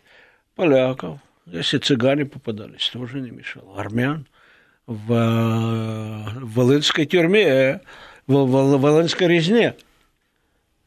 поляков. 0.55 1.19
Если 1.51 1.77
цыгане 1.77 2.25
попадались, 2.25 2.89
тоже 2.89 3.21
не 3.21 3.31
мешало. 3.31 3.79
Армян 3.79 4.27
в, 4.85 5.13
э, 5.13 6.39
Волынской 6.41 7.05
тюрьме, 7.05 7.81
в, 8.25 8.33
в 8.33 8.81
Волынской 8.81 9.27
резне 9.27 9.75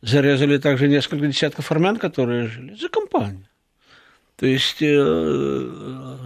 зарезали 0.03 0.59
также 0.59 0.89
несколько 0.89 1.27
десятков 1.27 1.71
армян, 1.71 1.97
которые 1.97 2.47
жили 2.47 2.75
за 2.75 2.89
компанию. 2.89 3.47
То 4.37 4.47
есть 4.47 4.79
э, 4.81 6.17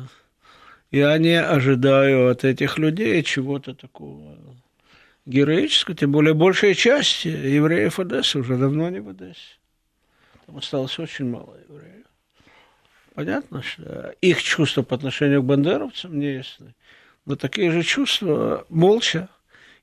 я 0.91 1.19
не 1.19 1.41
ожидаю 1.41 2.31
от 2.31 2.45
этих 2.45 2.79
людей 2.79 3.23
чего-то 3.23 3.75
такого 3.75 4.37
героического, 5.27 5.97
тем 5.97 6.13
более 6.13 6.35
большая 6.35 6.75
часть 6.75 7.25
евреев 7.25 7.99
Одессы 7.99 8.39
уже 8.39 8.57
давно 8.57 8.91
не 8.91 9.01
в 9.01 9.09
Одессе. 9.09 9.59
Там 10.47 10.59
осталось 10.59 10.99
очень 10.99 11.31
мало 11.31 11.57
евреев. 11.69 11.94
Понятно, 13.15 13.63
что 13.63 14.15
их 14.21 14.43
чувства 14.43 14.83
по 14.83 14.97
отношению 14.97 15.43
к 15.43 15.47
бандеровцам 15.47 16.19
не 16.19 16.35
ясны. 16.35 16.75
Но 17.25 17.37
такие 17.37 17.71
же 17.71 17.83
чувства 17.83 18.67
молча 18.69 19.29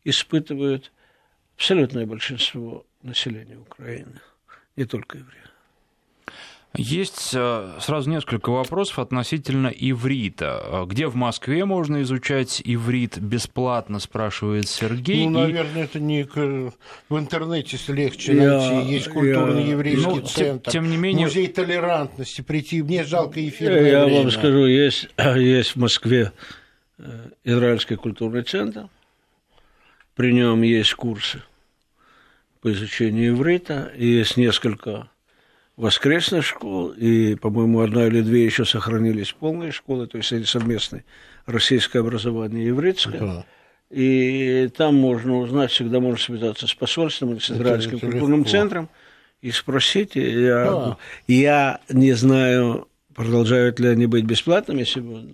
испытывают 0.04 0.91
абсолютное 1.56 2.06
большинство 2.06 2.86
населения 3.02 3.58
Украины, 3.58 4.20
не 4.76 4.86
только 4.86 5.17
евреи. 5.17 5.51
Есть 6.74 7.32
э, 7.34 7.70
сразу 7.82 8.10
несколько 8.10 8.50
вопросов 8.50 9.00
относительно 9.00 9.68
иврита. 9.68 10.62
Э, 10.64 10.86
Где 10.86 11.08
в 11.08 11.16
Москве 11.16 11.66
можно 11.66 12.02
изучать 12.04 12.62
иврит 12.64 13.20
бесплатно, 13.20 14.00
спрашивает 14.00 14.70
Сергей. 14.70 15.28
Ну, 15.28 15.40
И- 15.40 15.52
наверное, 15.52 15.84
это 15.84 16.00
не 16.00 16.24
в 16.24 17.18
интернете 17.20 17.78
легче 17.92 18.36
Я- 18.38 18.58
найти. 18.58 18.90
Есть 18.94 19.10
культурный 19.10 19.64
я- 19.64 19.72
еврейский 19.72 20.06
Ну, 20.06 20.22
центр. 20.22 20.72
тем 20.72 20.90
не 20.90 20.96
менее- 20.96 21.26
Музей 21.28 21.48
толерантности. 21.48 22.40
Прийти. 22.42 22.82
Мне 22.82 23.04
жалко 23.04 23.46
эфирное 23.46 23.92
Я 23.92 24.06
время. 24.06 24.22
вам 24.22 24.32
скажу, 24.32 24.66
есть, 24.66 25.10
есть 25.36 25.72
в 25.72 25.76
Москве 25.76 26.32
э, 27.00 27.30
Израильский 27.44 27.96
культурный 27.98 28.44
центр. 28.44 28.88
При 30.16 30.32
нем 30.34 30.62
есть 30.62 30.94
курсы 30.94 31.42
по 32.62 32.72
изучению 32.72 33.34
иврита. 33.36 33.92
И 33.98 34.08
есть 34.08 34.38
несколько 34.38 35.10
воскресных 35.78 36.46
школ. 36.46 36.90
И, 36.90 37.36
по-моему, 37.36 37.82
одна 37.82 38.08
или 38.08 38.22
две 38.22 38.46
еще 38.46 38.66
сохранились 38.66 39.32
полные 39.32 39.72
школы. 39.72 40.08
То 40.08 40.18
есть 40.18 40.32
они 40.34 40.46
совместные. 40.46 41.04
Российское 41.46 42.00
образование 42.00 42.66
и 42.66 42.70
ивритское. 42.70 43.20
Да. 43.20 43.46
И 43.90 44.70
там 44.78 44.96
можно 44.96 45.40
узнать, 45.40 45.72
всегда 45.72 46.00
можно 46.00 46.18
связаться 46.18 46.66
с 46.68 46.74
посольством 46.74 47.34
или 47.34 47.40
с 47.40 47.52
Израильским 47.52 47.98
это 47.98 48.06
культурным 48.10 48.40
легко. 48.40 48.52
центром 48.52 48.90
и 49.42 49.52
спросить. 49.52 50.16
Я, 50.16 50.66
Да. 50.66 50.98
я 51.28 51.80
не 51.90 52.14
знаю, 52.14 52.88
продолжают 53.14 53.80
ли 53.80 53.90
они 53.90 54.06
быть 54.06 54.24
бесплатными 54.24 54.84
сегодня. 54.86 55.34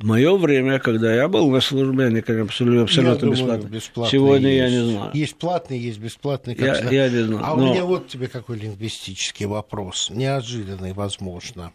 В 0.00 0.04
мое 0.04 0.34
время, 0.38 0.78
когда 0.78 1.14
я 1.14 1.28
был 1.28 1.50
на 1.50 1.60
службе, 1.60 2.06
они, 2.06 2.22
конечно, 2.22 2.44
абсолютно, 2.44 3.00
Я 3.02 3.14
думаю, 3.16 3.62
бесплатно. 3.64 4.10
Сегодня 4.10 4.48
я 4.50 4.66
есть. 4.66 4.76
не 4.86 4.92
знаю. 4.92 5.10
Есть 5.12 5.36
платные, 5.36 5.78
есть 5.78 5.98
бесплатные. 5.98 6.56
как 6.56 6.90
Я- 6.90 7.04
я 7.04 7.08
не 7.10 7.22
знаю, 7.24 7.42
А 7.44 7.52
у 7.52 7.56
но- 7.58 7.70
меня 7.70 7.84
вот 7.84 8.08
тебе 8.08 8.28
какой 8.28 8.56
лингвистический 8.58 9.44
вопрос. 9.44 10.08
Неожиданный, 10.08 10.94
возможно. 10.94 11.72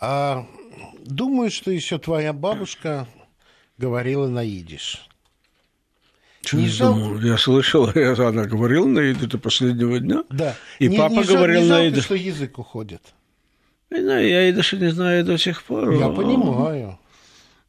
А, 0.00 0.46
думаю, 1.04 1.50
что 1.50 1.70
еще 1.70 1.98
твоя 1.98 2.32
бабушка 2.32 3.06
говорила 3.76 4.28
на 4.28 4.42
идиш. 4.42 5.06
Чё 6.42 6.56
не 6.56 6.64
я 6.64 6.70
жалко? 6.70 7.00
думал? 7.00 7.20
Я 7.20 7.36
слышал, 7.36 7.90
я- 7.94 8.12
она 8.28 8.44
говорила 8.46 8.86
на 8.86 9.00
идиш 9.12 9.28
до 9.28 9.36
последнего 9.38 9.98
дня. 10.00 10.24
Да. 10.30 10.54
И 10.78 10.88
Не- 10.88 10.96
папа 10.96 11.12
не 11.12 11.24
говорил 11.24 11.60
не 11.60 11.68
на 11.68 11.74
жалко, 11.76 11.88
идиш. 11.90 12.04
что 12.04 12.14
язык 12.14 12.58
уходит. 12.58 13.02
Знаю, 13.90 14.26
я 14.26 14.48
идиш 14.50 14.72
не 14.72 14.88
знаю 14.90 15.22
до 15.24 15.36
сих 15.36 15.62
пор. 15.64 15.90
Я 15.92 16.08
но- 16.08 16.14
понимаю. 16.14 16.98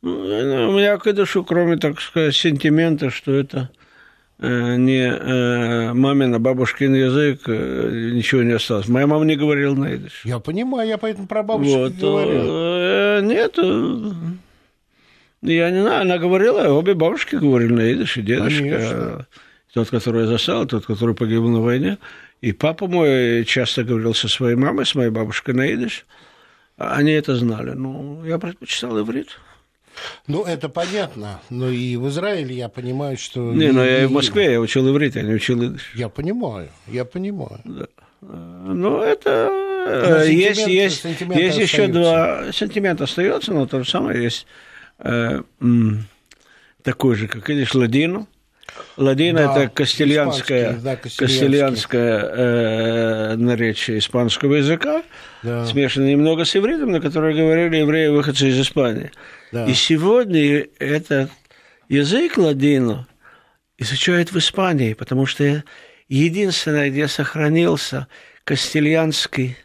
Ну, 0.07 0.69
У 0.69 0.77
меня 0.77 0.97
к 0.97 1.13
душу, 1.13 1.43
кроме, 1.43 1.77
так 1.77 1.99
сказать, 2.01 2.35
сентимента, 2.35 3.09
что 3.09 3.33
это 3.33 3.69
э, 4.39 4.75
не 4.77 5.07
э, 5.11 5.93
мамин, 5.93 6.33
а 6.35 6.39
бабушкин 6.39 6.93
язык, 6.95 7.41
э, 7.47 8.11
ничего 8.13 8.43
не 8.43 8.53
осталось. 8.53 8.87
Моя 8.87 9.07
мама 9.07 9.25
не 9.25 9.35
говорила 9.35 9.75
на 9.75 9.95
идиш. 9.95 10.21
Я 10.23 10.39
понимаю, 10.39 10.87
я 10.87 10.97
поэтому 10.97 11.27
про 11.27 11.43
бабушку 11.43 11.77
Вот, 11.77 11.93
говорю. 11.93 12.41
э, 12.43 13.21
нет, 13.23 13.57
я 15.41 15.69
не 15.71 15.81
знаю, 15.81 16.01
она 16.01 16.17
говорила, 16.17 16.69
обе 16.69 16.93
бабушки 16.93 17.35
говорили 17.35 17.73
на 17.73 17.91
идиш, 17.91 18.17
и 18.17 18.21
дедушка. 18.21 18.59
Конечно. 18.63 19.27
Тот, 19.73 19.89
который 19.89 20.25
застал, 20.25 20.65
тот, 20.65 20.85
который 20.85 21.13
погиб 21.13 21.41
на 21.41 21.61
войне. 21.61 21.97
И 22.41 22.51
папа 22.51 22.87
мой 22.87 23.45
часто 23.45 23.83
говорил 23.83 24.13
со 24.13 24.27
своей 24.27 24.55
мамой, 24.55 24.85
с 24.85 24.95
моей 24.95 25.09
бабушкой 25.09 25.53
на 25.53 25.67
идиш. 25.71 26.05
Они 26.77 27.11
это 27.11 27.35
знали. 27.35 27.71
Ну, 27.71 28.23
я 28.25 28.37
предпочитал 28.39 28.99
иврит. 28.99 29.39
Ну, 30.27 30.43
это 30.43 30.69
понятно. 30.69 31.39
Но 31.49 31.69
и 31.69 31.95
в 31.95 32.07
Израиле 32.10 32.55
я 32.55 32.69
понимаю, 32.69 33.17
что... 33.17 33.53
Не, 33.53 33.71
но 33.71 33.83
я 33.83 34.03
и 34.03 34.05
в 34.05 34.12
Москве, 34.12 34.53
я 34.53 34.60
учил 34.60 34.89
иврит, 34.89 35.15
я 35.15 35.23
не 35.23 35.33
учил 35.33 35.62
идиш. 35.63 35.91
Я 35.95 36.10
понимаю, 36.10 36.69
я 36.87 37.06
понимаю. 37.06 37.62
Ну, 38.21 39.02
это 39.02 39.50
Но 39.52 40.17
э, 40.17 40.31
есть, 40.31 40.67
есть, 40.67 41.04
есть 41.06 41.58
еще 41.58 41.83
остается. 41.83 41.87
два 41.87 42.52
сентимента 42.52 43.04
остается, 43.04 43.54
но 43.54 43.67
то 43.67 43.83
же 43.83 43.89
самое 43.89 44.23
есть 44.23 44.48
э, 45.00 45.41
такой 46.81 47.15
же, 47.15 47.27
как 47.27 47.48
видишь, 47.48 47.75
ладину. 47.75 48.27
Ладина 48.98 49.39
Да, 49.45 49.63
это 49.63 49.69
кастильянское, 49.69 50.73
да, 50.73 50.95
кастильянское 50.95 52.19
э, 52.19 53.35
наречие 53.35 54.00
испанского 54.00 54.56
языка, 54.56 55.04
Да. 55.43 55.65
смешанное 55.65 56.12
немного 56.12 56.45
с 56.45 56.56
ивритом, 56.56 56.91
на 56.91 57.00
которое 57.00 57.35
говорили 57.35 57.77
евреи, 57.77 58.08
выходцы 58.08 58.50
из 58.50 58.60
Испании. 58.60 59.12
Да. 59.52 59.65
И 59.65 59.73
сегодня 59.73 60.67
этот 60.79 61.29
язык 61.89 62.37
ладину 62.37 63.06
изучают 63.77 64.31
в 64.31 64.37
Испании, 64.39 64.93
потому 64.93 65.27
что 65.27 65.63
единственное, 66.10 66.89
где 66.89 67.08
сохранился 67.08 68.08
кастильянский 68.43 69.58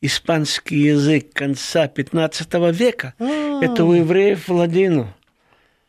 испанский 0.00 0.78
язык 0.78 1.32
конца 1.32 1.86
15 1.88 2.54
века, 2.72 3.14
это 3.18 3.84
у 3.84 3.92
евреев 3.92 4.48
в 4.48 4.52
ладину. 4.52 5.12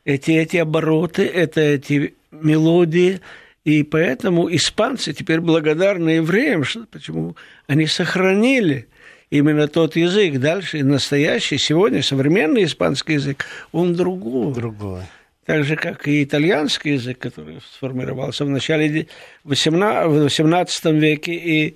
Эти, 0.05 0.31
эти 0.31 0.57
обороты, 0.57 1.25
это 1.25 1.61
эти 1.61 2.13
мелодии, 2.41 3.21
и 3.63 3.84
поэтому 3.84 4.53
испанцы 4.53 5.13
теперь 5.13 5.39
благодарны 5.39 6.11
евреям, 6.11 6.63
что, 6.63 6.86
почему 6.91 7.36
они 7.67 7.88
сохранили 7.88 8.88
именно 9.29 9.67
тот 9.67 9.95
язык. 9.95 10.39
Дальше 10.39 10.84
настоящий, 10.84 11.57
сегодня 11.57 12.03
современный 12.03 12.65
испанский 12.65 13.13
язык, 13.13 13.45
он 13.71 13.95
другой. 13.95 14.53
Другой. 14.53 15.01
Так 15.45 15.63
же, 15.65 15.75
как 15.75 16.07
и 16.07 16.23
итальянский 16.23 16.93
язык, 16.93 17.19
который 17.19 17.59
сформировался 17.73 18.45
в 18.45 18.49
начале 18.49 19.07
XVIII 19.43 20.99
веке 20.99 21.34
и 21.34 21.75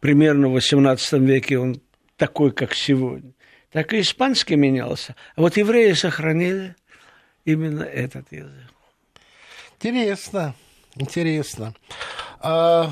примерно 0.00 0.48
в 0.48 0.56
XVIII 0.56 1.18
веке 1.18 1.58
он 1.58 1.80
такой, 2.16 2.52
как 2.52 2.74
сегодня. 2.74 3.32
Так 3.70 3.92
и 3.92 4.00
испанский 4.00 4.56
менялся. 4.56 5.16
А 5.34 5.40
вот 5.40 5.56
евреи 5.56 5.92
сохранили 5.92 6.76
именно 7.44 7.82
этот 7.82 8.30
язык. 8.30 8.71
Интересно, 9.82 10.54
интересно. 10.94 11.74
А, 12.38 12.88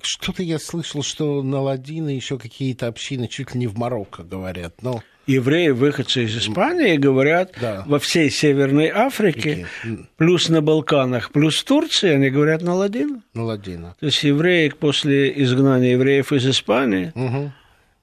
что-то 0.00 0.42
я 0.42 0.58
слышал, 0.58 1.02
что 1.02 1.42
на 1.42 1.60
Ладина 1.60 2.08
еще 2.08 2.38
какие-то 2.38 2.86
общины 2.86 3.28
чуть 3.28 3.52
ли 3.52 3.60
не 3.60 3.66
в 3.66 3.76
Марокко 3.76 4.22
говорят. 4.22 4.82
Но... 4.82 5.02
Евреи, 5.26 5.68
выходцы 5.68 6.24
из 6.24 6.36
Испании, 6.38 6.96
говорят 6.96 7.52
да. 7.60 7.84
во 7.86 7.98
всей 7.98 8.30
Северной 8.30 8.88
Африке, 8.88 9.66
Африке, 9.82 10.06
плюс 10.16 10.48
на 10.48 10.62
Балканах, 10.62 11.30
плюс 11.32 11.62
Турции, 11.62 12.14
они 12.14 12.30
говорят 12.30 12.62
на 12.62 12.74
ладина. 12.74 13.22
На 13.34 13.44
ладина. 13.44 13.94
То 14.00 14.06
есть 14.06 14.24
евреи 14.24 14.70
после 14.70 15.30
изгнания 15.42 15.92
евреев 15.92 16.32
из 16.32 16.48
Испании 16.48 17.12
угу. 17.14 17.52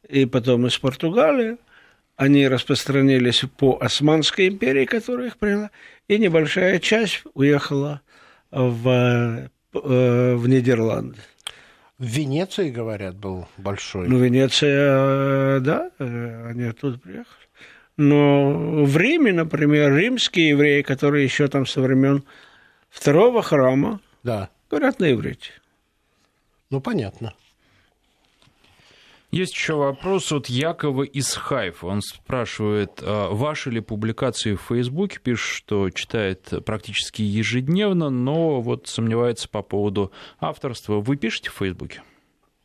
и 0.07 0.26
потом 0.26 0.68
из 0.68 0.78
Португалии, 0.78 1.57
они 2.18 2.47
распространились 2.47 3.43
по 3.57 3.78
Османской 3.80 4.47
империи, 4.47 4.86
которая 4.86 5.28
их 5.28 5.38
приняла, 5.38 5.72
и 6.07 6.18
небольшая 6.18 6.80
часть 6.80 7.22
уехала 7.36 8.01
в, 8.51 9.49
э, 9.74 10.36
в 10.36 10.47
Нидерланды. 10.47 11.20
В 11.99 12.05
Венеции, 12.05 12.70
говорят, 12.70 13.15
был 13.15 13.47
большой. 13.57 14.07
Ну, 14.07 14.18
Венеция, 14.18 15.59
да, 15.59 15.89
они 15.99 16.63
оттуда 16.63 16.99
приехали. 16.99 17.47
Но 17.97 18.84
в 18.84 18.97
Риме, 18.97 19.34
например, 19.34 19.95
римские 19.95 20.49
евреи, 20.49 20.82
которые 20.84 21.24
еще 21.24 21.47
там 21.47 21.65
со 21.65 21.82
времен 21.82 22.24
второго 22.89 23.41
храма, 23.41 23.99
да. 24.24 24.49
говорят 24.70 24.99
на 24.99 25.11
иврите. 25.11 25.51
Ну, 26.70 26.82
понятно. 26.82 27.34
Есть 29.32 29.53
еще 29.53 29.73
вопрос 29.73 30.32
от 30.32 30.47
Якова 30.47 31.03
из 31.03 31.34
Хайфа. 31.34 31.88
Он 31.88 32.01
спрашивает, 32.01 33.01
«А 33.01 33.30
ваши 33.30 33.69
ли 33.69 33.82
публикации 33.82 34.55
в 34.55 34.61
Фейсбуке, 34.69 35.19
пишет, 35.21 35.53
что 35.53 35.89
читает 35.89 36.53
практически 36.65 37.21
ежедневно, 37.23 38.09
но 38.09 38.61
вот 38.61 38.88
сомневается 38.88 39.49
по 39.49 39.61
поводу 39.61 40.13
авторства. 40.39 41.01
Вы 41.01 41.17
пишете 41.17 41.49
в 41.49 41.55
Фейсбуке? 41.55 42.01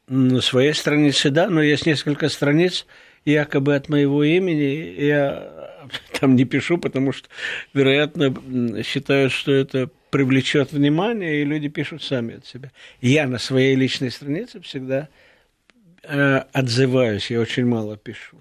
На 0.07 0.41
своей 0.41 0.73
странице, 0.73 1.31
да, 1.31 1.51
но 1.51 1.61
есть 1.63 1.85
несколько 1.85 2.29
страниц, 2.29 2.87
якобы 3.25 3.75
от 3.75 3.89
моего 3.89 4.23
имени. 4.23 5.01
Я 5.01 5.73
там 6.21 6.37
не 6.37 6.45
пишу, 6.45 6.79
потому 6.79 7.11
что, 7.11 7.29
вероятно, 7.75 8.83
считают, 8.85 9.33
что 9.33 9.51
это 9.51 9.91
привлечет 10.11 10.73
внимание, 10.73 11.41
и 11.41 11.45
люди 11.45 11.69
пишут 11.69 12.03
сами 12.03 12.37
от 12.37 12.47
себя. 12.47 12.71
Я 13.01 13.27
на 13.27 13.39
своей 13.39 13.75
личной 13.75 14.11
странице 14.11 14.61
всегда 14.61 15.09
Э, 16.05 16.45
отзываюсь, 16.53 17.31
я 17.31 17.41
очень 17.41 17.67
мало 17.67 17.97
пишу. 17.97 18.37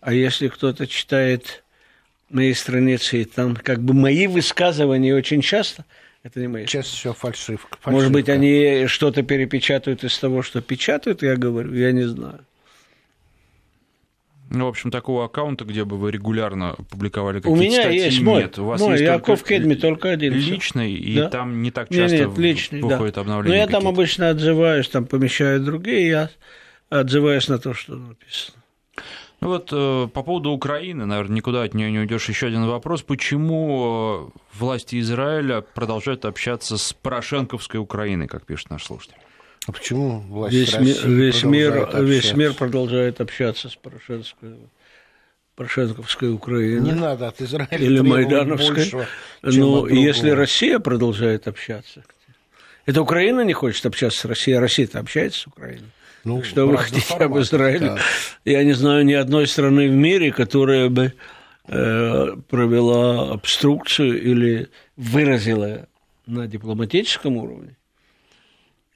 А 0.00 0.12
если 0.12 0.48
кто-то 0.48 0.86
читает 0.86 1.64
мои 2.28 2.52
страницы, 2.54 3.22
и 3.22 3.24
там 3.24 3.56
как 3.56 3.80
бы 3.80 3.94
мои 3.94 4.26
высказывания 4.26 5.14
очень 5.14 5.40
часто, 5.40 5.84
это 6.22 6.40
не 6.40 6.48
мои. 6.48 6.66
Часто 6.66 6.94
все 6.94 7.12
фальшивка, 7.14 7.78
фальшивка. 7.80 7.90
Может 7.90 8.12
быть, 8.12 8.28
они 8.28 8.86
что-то 8.86 9.22
перепечатают 9.22 10.04
из 10.04 10.18
того, 10.18 10.42
что 10.42 10.60
печатают, 10.60 11.22
я 11.22 11.36
говорю, 11.36 11.72
я 11.74 11.92
не 11.92 12.04
знаю. 12.04 12.40
Ну, 14.50 14.64
в 14.64 14.68
общем, 14.68 14.90
такого 14.90 15.24
аккаунта, 15.24 15.64
где 15.64 15.84
бы 15.84 15.96
вы 15.96 16.10
регулярно 16.10 16.74
публиковали 16.90 17.38
какие-то 17.38 17.56
У 17.56 17.62
меня 17.62 17.82
статьи, 17.82 18.00
есть 18.00 18.20
мой, 18.20 18.42
нет. 18.42 18.58
У 18.58 18.64
вас 18.64 18.80
мой, 18.80 18.92
есть 18.92 19.04
Яков 19.04 19.44
Кедми, 19.44 19.74
только 19.74 20.10
один. 20.10 20.34
Личный, 20.34 20.92
и 20.92 21.18
да? 21.18 21.30
там 21.30 21.62
не 21.62 21.70
так 21.70 21.88
часто 21.88 22.16
нет, 22.16 22.28
нет, 22.30 22.38
личный, 22.38 22.80
выходит 22.82 23.14
да. 23.14 23.20
обновление. 23.20 23.56
Но 23.58 23.62
я 23.64 23.68
там 23.68 23.86
обычно 23.86 24.28
отзываюсь, 24.30 24.88
там 24.88 25.06
помещаю 25.06 25.60
другие, 25.60 26.08
я 26.08 26.30
отзываясь 26.90 27.48
на 27.48 27.58
то, 27.58 27.72
что 27.72 27.94
написано. 27.94 28.58
Ну 29.40 29.48
вот 29.48 29.70
э, 29.72 30.08
по 30.12 30.22
поводу 30.22 30.50
Украины, 30.50 31.06
наверное, 31.06 31.36
никуда 31.36 31.62
от 31.62 31.72
нее 31.72 31.90
не 31.90 32.00
уйдешь. 32.00 32.28
Еще 32.28 32.48
один 32.48 32.66
вопрос: 32.66 33.02
почему 33.02 34.32
э, 34.34 34.38
власти 34.58 35.00
Израиля 35.00 35.62
продолжают 35.62 36.26
общаться 36.26 36.76
с 36.76 36.92
Порошенковской 36.92 37.80
Украиной, 37.80 38.26
как 38.26 38.44
пишет 38.44 38.68
наш 38.68 38.84
слушатель? 38.84 39.16
А 39.66 39.72
почему 39.72 40.20
власти 40.20 40.56
весь, 40.56 40.74
России 40.74 41.06
весь 41.06 41.44
мир, 41.44 41.88
весь 42.02 42.34
мир 42.34 42.52
продолжает 42.54 43.20
общаться 43.20 43.70
с 43.70 43.76
Порошенковской, 43.76 44.56
Порошенковской 45.54 46.32
Украиной? 46.32 46.92
Не 46.92 47.00
надо 47.00 47.28
от 47.28 47.40
Израиля 47.40 47.78
или 47.78 48.00
Майдановской. 48.00 48.74
Большего, 48.74 49.06
Но 49.42 49.88
если 49.88 50.30
Россия 50.30 50.80
продолжает 50.80 51.48
общаться, 51.48 52.04
это 52.84 53.00
Украина 53.00 53.42
не 53.42 53.54
хочет 53.54 53.86
общаться 53.86 54.20
с 54.20 54.24
Россией, 54.26 54.58
а 54.58 54.60
Россия-то 54.60 54.98
общается 54.98 55.40
с 55.40 55.46
Украиной. 55.46 55.88
Ну, 56.24 56.42
что 56.42 56.66
вы 56.66 56.76
хотите 56.76 57.00
формат, 57.00 57.30
об 57.30 57.38
Израиле? 57.38 57.86
Да. 57.86 57.98
Я 58.44 58.64
не 58.64 58.72
знаю 58.72 59.04
ни 59.04 59.12
одной 59.12 59.46
страны 59.46 59.88
в 59.88 59.92
мире, 59.92 60.32
которая 60.32 60.88
бы 60.88 61.14
э, 61.66 62.36
провела 62.48 63.32
обструкцию 63.32 64.22
или 64.22 64.68
выразила 64.96 65.88
на 66.26 66.46
дипломатическом 66.46 67.36
уровне 67.36 67.76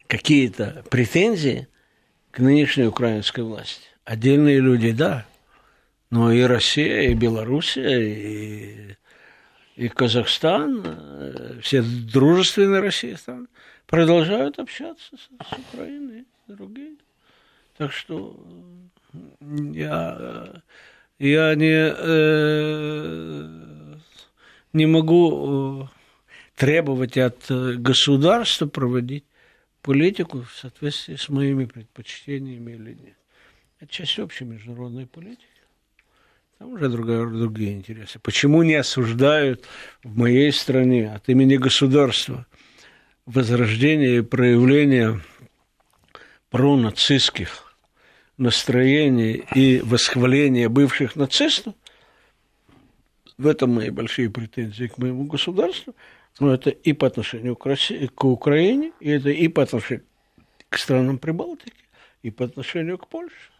какие-то 0.06 0.84
претензии 0.90 1.68
к 2.30 2.38
нынешней 2.38 2.86
украинской 2.86 3.40
власти. 3.40 3.88
Отдельные 4.04 4.60
люди, 4.60 4.92
да, 4.92 5.24
но 6.10 6.30
и 6.30 6.42
Россия, 6.42 7.08
и 7.10 7.14
Белоруссия, 7.14 8.00
и, 8.00 8.96
и 9.76 9.88
Казахстан, 9.88 10.82
э, 10.84 11.58
все 11.62 11.82
дружественные 11.82 12.80
России 12.80 13.14
страны 13.14 13.46
продолжают 13.86 14.58
общаться 14.58 15.16
с, 15.16 15.20
с 15.20 15.58
Украиной 15.72 16.26
другие. 16.48 16.96
Так 17.76 17.92
что 17.92 18.40
я, 19.40 20.62
я 21.18 21.54
не, 21.54 21.94
э, 21.96 23.48
не 24.72 24.86
могу 24.86 25.82
э, 25.82 25.86
требовать 26.56 27.16
от 27.16 27.46
государства 27.48 28.66
проводить 28.66 29.24
политику 29.82 30.42
в 30.42 30.52
соответствии 30.52 31.16
с 31.16 31.28
моими 31.28 31.64
предпочтениями 31.64 32.72
или 32.72 32.94
нет. 32.94 33.16
Это 33.80 33.92
часть 33.92 34.18
общей 34.18 34.44
международной 34.44 35.06
политики. 35.06 35.48
Там 36.58 36.72
уже 36.72 36.88
другая, 36.88 37.26
другие 37.26 37.72
интересы. 37.72 38.18
Почему 38.20 38.62
не 38.62 38.74
осуждают 38.74 39.66
в 40.02 40.16
моей 40.16 40.52
стране 40.52 41.12
от 41.12 41.28
имени 41.28 41.56
государства 41.56 42.46
возрождение 43.26 44.18
и 44.18 44.22
проявление 44.22 45.20
пронацистских 46.50 47.63
настроение 48.36 49.44
и 49.54 49.80
восхваление 49.80 50.68
бывших 50.68 51.16
нацистов, 51.16 51.74
в 53.36 53.46
этом 53.46 53.74
мои 53.74 53.90
большие 53.90 54.30
претензии 54.30 54.86
к 54.86 54.98
моему 54.98 55.24
государству, 55.24 55.94
но 56.40 56.54
это 56.54 56.70
и 56.70 56.92
по 56.92 57.06
отношению 57.06 57.56
к, 57.56 57.66
России, 57.66 58.06
к 58.06 58.24
Украине, 58.24 58.92
и 59.00 59.10
это 59.10 59.30
и 59.30 59.48
по 59.48 59.62
отношению 59.62 60.04
к 60.68 60.78
странам 60.78 61.18
Прибалтики, 61.18 61.84
и 62.22 62.30
по 62.30 62.44
отношению 62.44 62.98
к 62.98 63.08
Польше. 63.08 63.50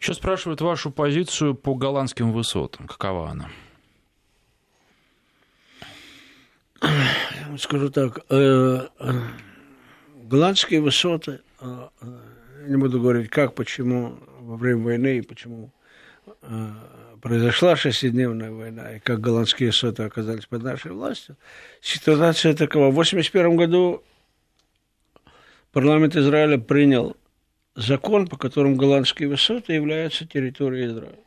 Еще 0.00 0.14
спрашивают 0.14 0.60
вашу 0.60 0.90
позицию 0.90 1.54
по 1.54 1.74
голландским 1.74 2.32
высотам. 2.32 2.88
Какова 2.88 3.30
она? 3.30 3.50
Скажу 7.56 7.90
так. 7.90 8.18
Э, 10.32 10.34
э, 10.34 10.38
Голландские 10.38 10.80
высоты, 10.80 11.40
а, 11.60 11.90
а, 12.00 12.06
не 12.66 12.76
буду 12.76 13.00
говорить 13.00 13.28
как, 13.28 13.54
почему 13.54 14.18
во 14.40 14.56
время 14.56 14.82
войны 14.82 15.18
и 15.18 15.20
почему 15.20 15.70
а, 16.42 17.18
произошла 17.20 17.76
шестидневная 17.76 18.50
война, 18.50 18.96
и 18.96 18.98
как 18.98 19.20
голландские 19.20 19.68
высоты 19.68 20.04
оказались 20.04 20.46
под 20.46 20.62
нашей 20.62 20.92
властью. 20.92 21.36
Ситуация 21.82 22.54
такова. 22.54 22.86
В 22.86 22.98
1981 22.98 23.56
году 23.56 24.02
парламент 25.70 26.16
Израиля 26.16 26.58
принял 26.58 27.16
закон, 27.76 28.26
по 28.26 28.36
которому 28.36 28.76
голландские 28.76 29.28
высоты 29.28 29.74
являются 29.74 30.26
территорией 30.26 30.86
Израиля. 30.86 31.18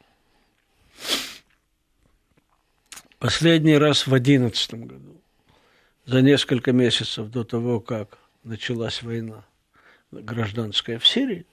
Последний 3.20 3.78
раз 3.78 4.08
в 4.08 4.10
2011 4.10 4.74
году, 4.74 5.22
за 6.06 6.22
несколько 6.22 6.72
месяцев 6.72 7.30
до 7.30 7.44
того, 7.44 7.80
как 7.80 8.25
началась 8.46 9.04
война 9.04 9.44
гражданская 10.12 11.00
в 11.00 11.08
Сирии, 11.08 11.46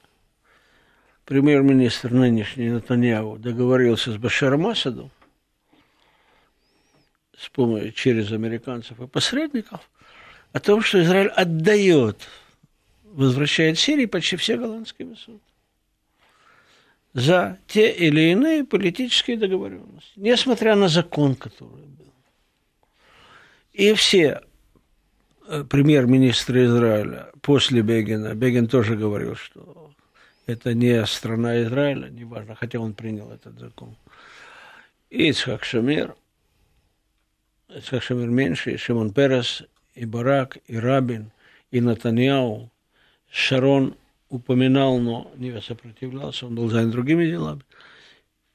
премьер-министр 1.24 2.12
нынешний 2.12 2.70
Натаньяу 2.70 3.38
договорился 3.38 4.12
с 4.12 4.16
Башаром 4.16 4.66
Асадом 4.66 5.10
с 7.36 7.48
помощью 7.48 7.92
через 7.92 8.30
американцев 8.30 9.00
и 9.00 9.06
посредников 9.06 9.90
о 10.52 10.60
том, 10.60 10.82
что 10.82 11.02
Израиль 11.02 11.28
отдает 11.28 12.28
возвращает 13.02 13.78
Сирии 13.78 14.06
почти 14.06 14.36
все 14.36 14.56
голландские 14.56 15.08
высоты 15.08 15.40
за 17.14 17.58
те 17.66 17.90
или 17.90 18.30
иные 18.30 18.64
политические 18.64 19.36
договоренности, 19.36 20.12
несмотря 20.16 20.76
на 20.76 20.88
закон, 20.88 21.34
который 21.34 21.86
был. 21.86 22.12
И 23.72 23.92
все 23.94 24.42
э, 25.48 25.64
премьер-министры 25.64 26.64
Израиля 26.66 27.30
после 27.40 27.82
Бегина, 27.82 28.34
Бегин 28.34 28.68
тоже 28.68 28.96
говорил, 28.96 29.36
что 29.36 29.90
это 30.46 30.74
не 30.74 31.04
страна 31.06 31.62
Израиля, 31.62 32.08
неважно, 32.08 32.54
хотя 32.54 32.78
он 32.78 32.94
принял 32.94 33.30
этот 33.30 33.58
закон. 33.58 33.96
И 35.10 35.28
Ицхак 35.28 35.64
Шамир, 35.64 36.14
Ицхак 37.68 38.02
Шамир 38.02 38.28
меньше, 38.28 38.72
и 38.72 38.76
Шимон 38.76 39.12
Перес, 39.12 39.62
и 39.94 40.04
Барак, 40.04 40.58
и 40.66 40.76
Рабин, 40.76 41.30
и 41.70 41.80
Натаньяу, 41.80 42.70
Шарон 43.30 43.96
упоминал, 44.28 44.98
но 44.98 45.30
не 45.36 45.58
сопротивлялся, 45.60 46.46
он 46.46 46.54
был 46.54 46.68
занят 46.68 46.90
другими 46.90 47.26
делами. 47.26 47.62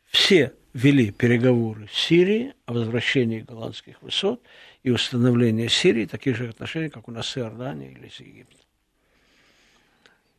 Все 0.10 0.54
вели 0.74 1.12
переговоры 1.12 1.88
с 1.92 1.98
Сирией 1.98 2.54
о 2.66 2.74
возвращении 2.74 3.42
голландских 3.42 4.02
высот 4.02 4.42
и 4.84 4.92
установлении 4.92 5.68
Сирии 5.68 6.06
таких 6.06 6.38
же 6.38 6.50
отношений, 6.50 6.90
как 6.90 7.08
у 7.08 7.12
нас 7.12 7.28
с 7.28 7.38
Иорданией 7.38 7.94
или 7.94 8.10
с 8.10 8.20
Египтом. 8.20 8.60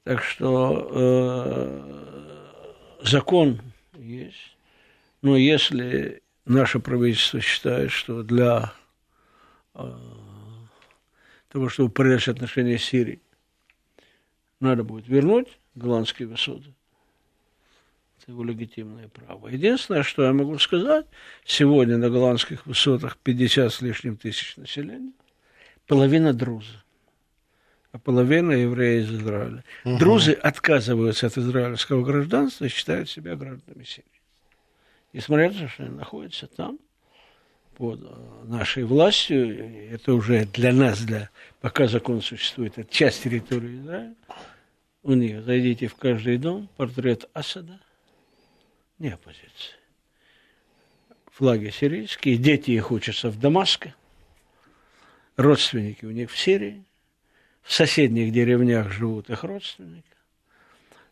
Так 0.05 0.22
что 0.22 0.89
э, 0.91 2.24
закон 3.03 3.61
есть, 3.99 4.57
но 5.20 5.36
если 5.36 6.22
наше 6.47 6.80
правительство 6.80 7.41
считает, 7.41 7.91
что 7.91 8.22
для 8.22 8.72
э, 9.74 9.93
того, 11.49 11.68
чтобы 11.68 11.91
порядочь 11.91 12.28
отношения 12.28 12.78
с 12.78 12.84
Сирией, 12.84 13.20
надо 14.61 14.82
будет 14.82 15.09
вернуть 15.09 15.59
голландские 15.74 16.28
высоты. 16.28 16.74
Его 18.29 18.45
легитимное 18.45 19.09
право. 19.09 19.49
Единственное, 19.49 20.03
что 20.03 20.22
я 20.22 20.35
могу 20.35 20.59
сказать, 20.59 21.07
сегодня 21.47 21.97
на 21.97 22.11
голландских 22.11 22.66
высотах 22.66 23.16
50 23.16 23.72
с 23.72 23.81
лишним 23.81 24.18
тысяч 24.18 24.59
населения, 24.59 25.12
половина 25.87 26.35
друзы, 26.35 26.83
а 27.91 27.99
половина 27.99 28.53
евреи 28.53 29.01
из 29.01 29.11
Израиля. 29.11 29.64
Угу. 29.87 29.99
Друзы 29.99 30.33
отказываются 30.33 31.29
от 31.29 31.39
израильского 31.39 32.05
гражданства 32.05 32.66
и 32.66 32.68
считают 32.68 33.09
себя 33.09 33.35
гражданами 33.35 33.85
Сирии. 33.85 34.05
Несмотря 35.14 35.51
на 35.51 35.61
то, 35.61 35.68
что 35.68 35.85
они 35.85 35.95
находятся 35.95 36.49
там, 36.49 36.79
под 37.79 38.01
э, 38.03 38.45
нашей 38.45 38.85
властью, 38.85 39.91
это 39.91 40.12
уже 40.12 40.45
для 40.45 40.74
нас, 40.74 41.01
для, 41.01 41.31
пока 41.62 41.87
закон 41.87 42.20
существует, 42.20 42.76
это 42.76 42.93
часть 42.93 43.22
территории 43.22 43.81
Израиля, 43.81 44.14
у 45.03 45.14
них, 45.14 45.45
зайдите 45.45 45.87
в 45.87 45.95
каждый 45.95 46.37
дом, 46.37 46.68
портрет 46.76 47.24
Асада, 47.33 47.81
не 48.99 49.11
оппозиции. 49.11 49.76
Флаги 51.32 51.70
сирийские, 51.70 52.36
дети 52.36 52.72
их 52.72 52.90
учатся 52.90 53.30
в 53.30 53.38
Дамаске, 53.38 53.94
родственники 55.36 56.05
у 56.05 56.11
них 56.11 56.30
в 56.30 56.38
Сирии, 56.38 56.84
в 57.62 57.72
соседних 57.72 58.32
деревнях 58.32 58.90
живут 58.90 59.30
их 59.30 59.44
родственники. 59.44 60.05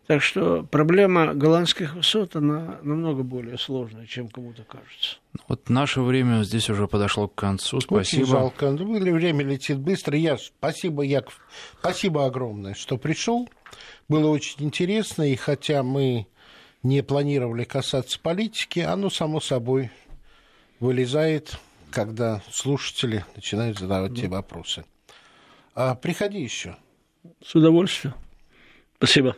Так 0.07 0.22
что 0.22 0.62
проблема 0.62 1.34
голландских 1.34 1.95
высот, 1.95 2.37
она 2.37 2.78
намного 2.82 3.24
более 3.24 3.59
сложная, 3.59 4.07
чем 4.07 4.28
кому-то 4.28 4.62
кажется. 4.62 5.16
Вот 5.49 5.68
наше 5.68 6.01
время 6.01 6.45
здесь 6.45 6.70
уже 6.70 6.87
подошло 6.87 7.26
к 7.26 7.34
концу. 7.34 7.80
Спасибо. 7.80 8.22
Очень 8.22 8.30
жалко. 8.30 8.70
Ну, 8.70 9.14
время 9.14 9.45
летит 9.45 9.78
быстро. 9.78 10.16
Я, 10.16 10.39
спасибо, 10.39 11.03
Яков. 11.03 11.41
Спасибо 11.80 12.24
огромное, 12.24 12.74
что 12.74 12.99
пришел. 12.99 13.49
Было 14.09 14.28
очень 14.28 14.64
интересно. 14.64 15.22
И 15.24 15.34
хотя 15.34 15.82
мы 15.82 16.28
не 16.87 17.03
планировали 17.03 17.64
касаться 17.64 18.18
политики, 18.20 18.80
оно 18.80 19.11
само 19.11 19.41
собой 19.41 19.91
вылезает, 20.78 21.59
когда 21.91 22.43
слушатели 22.51 23.24
начинают 23.34 23.78
задавать 23.78 24.12
да. 24.12 24.16
тебе 24.16 24.28
вопросы. 24.28 24.84
А, 25.74 25.95
приходи 25.95 26.41
еще. 26.41 26.76
С 27.45 27.55
удовольствием. 27.55 28.14
Спасибо. 28.99 29.37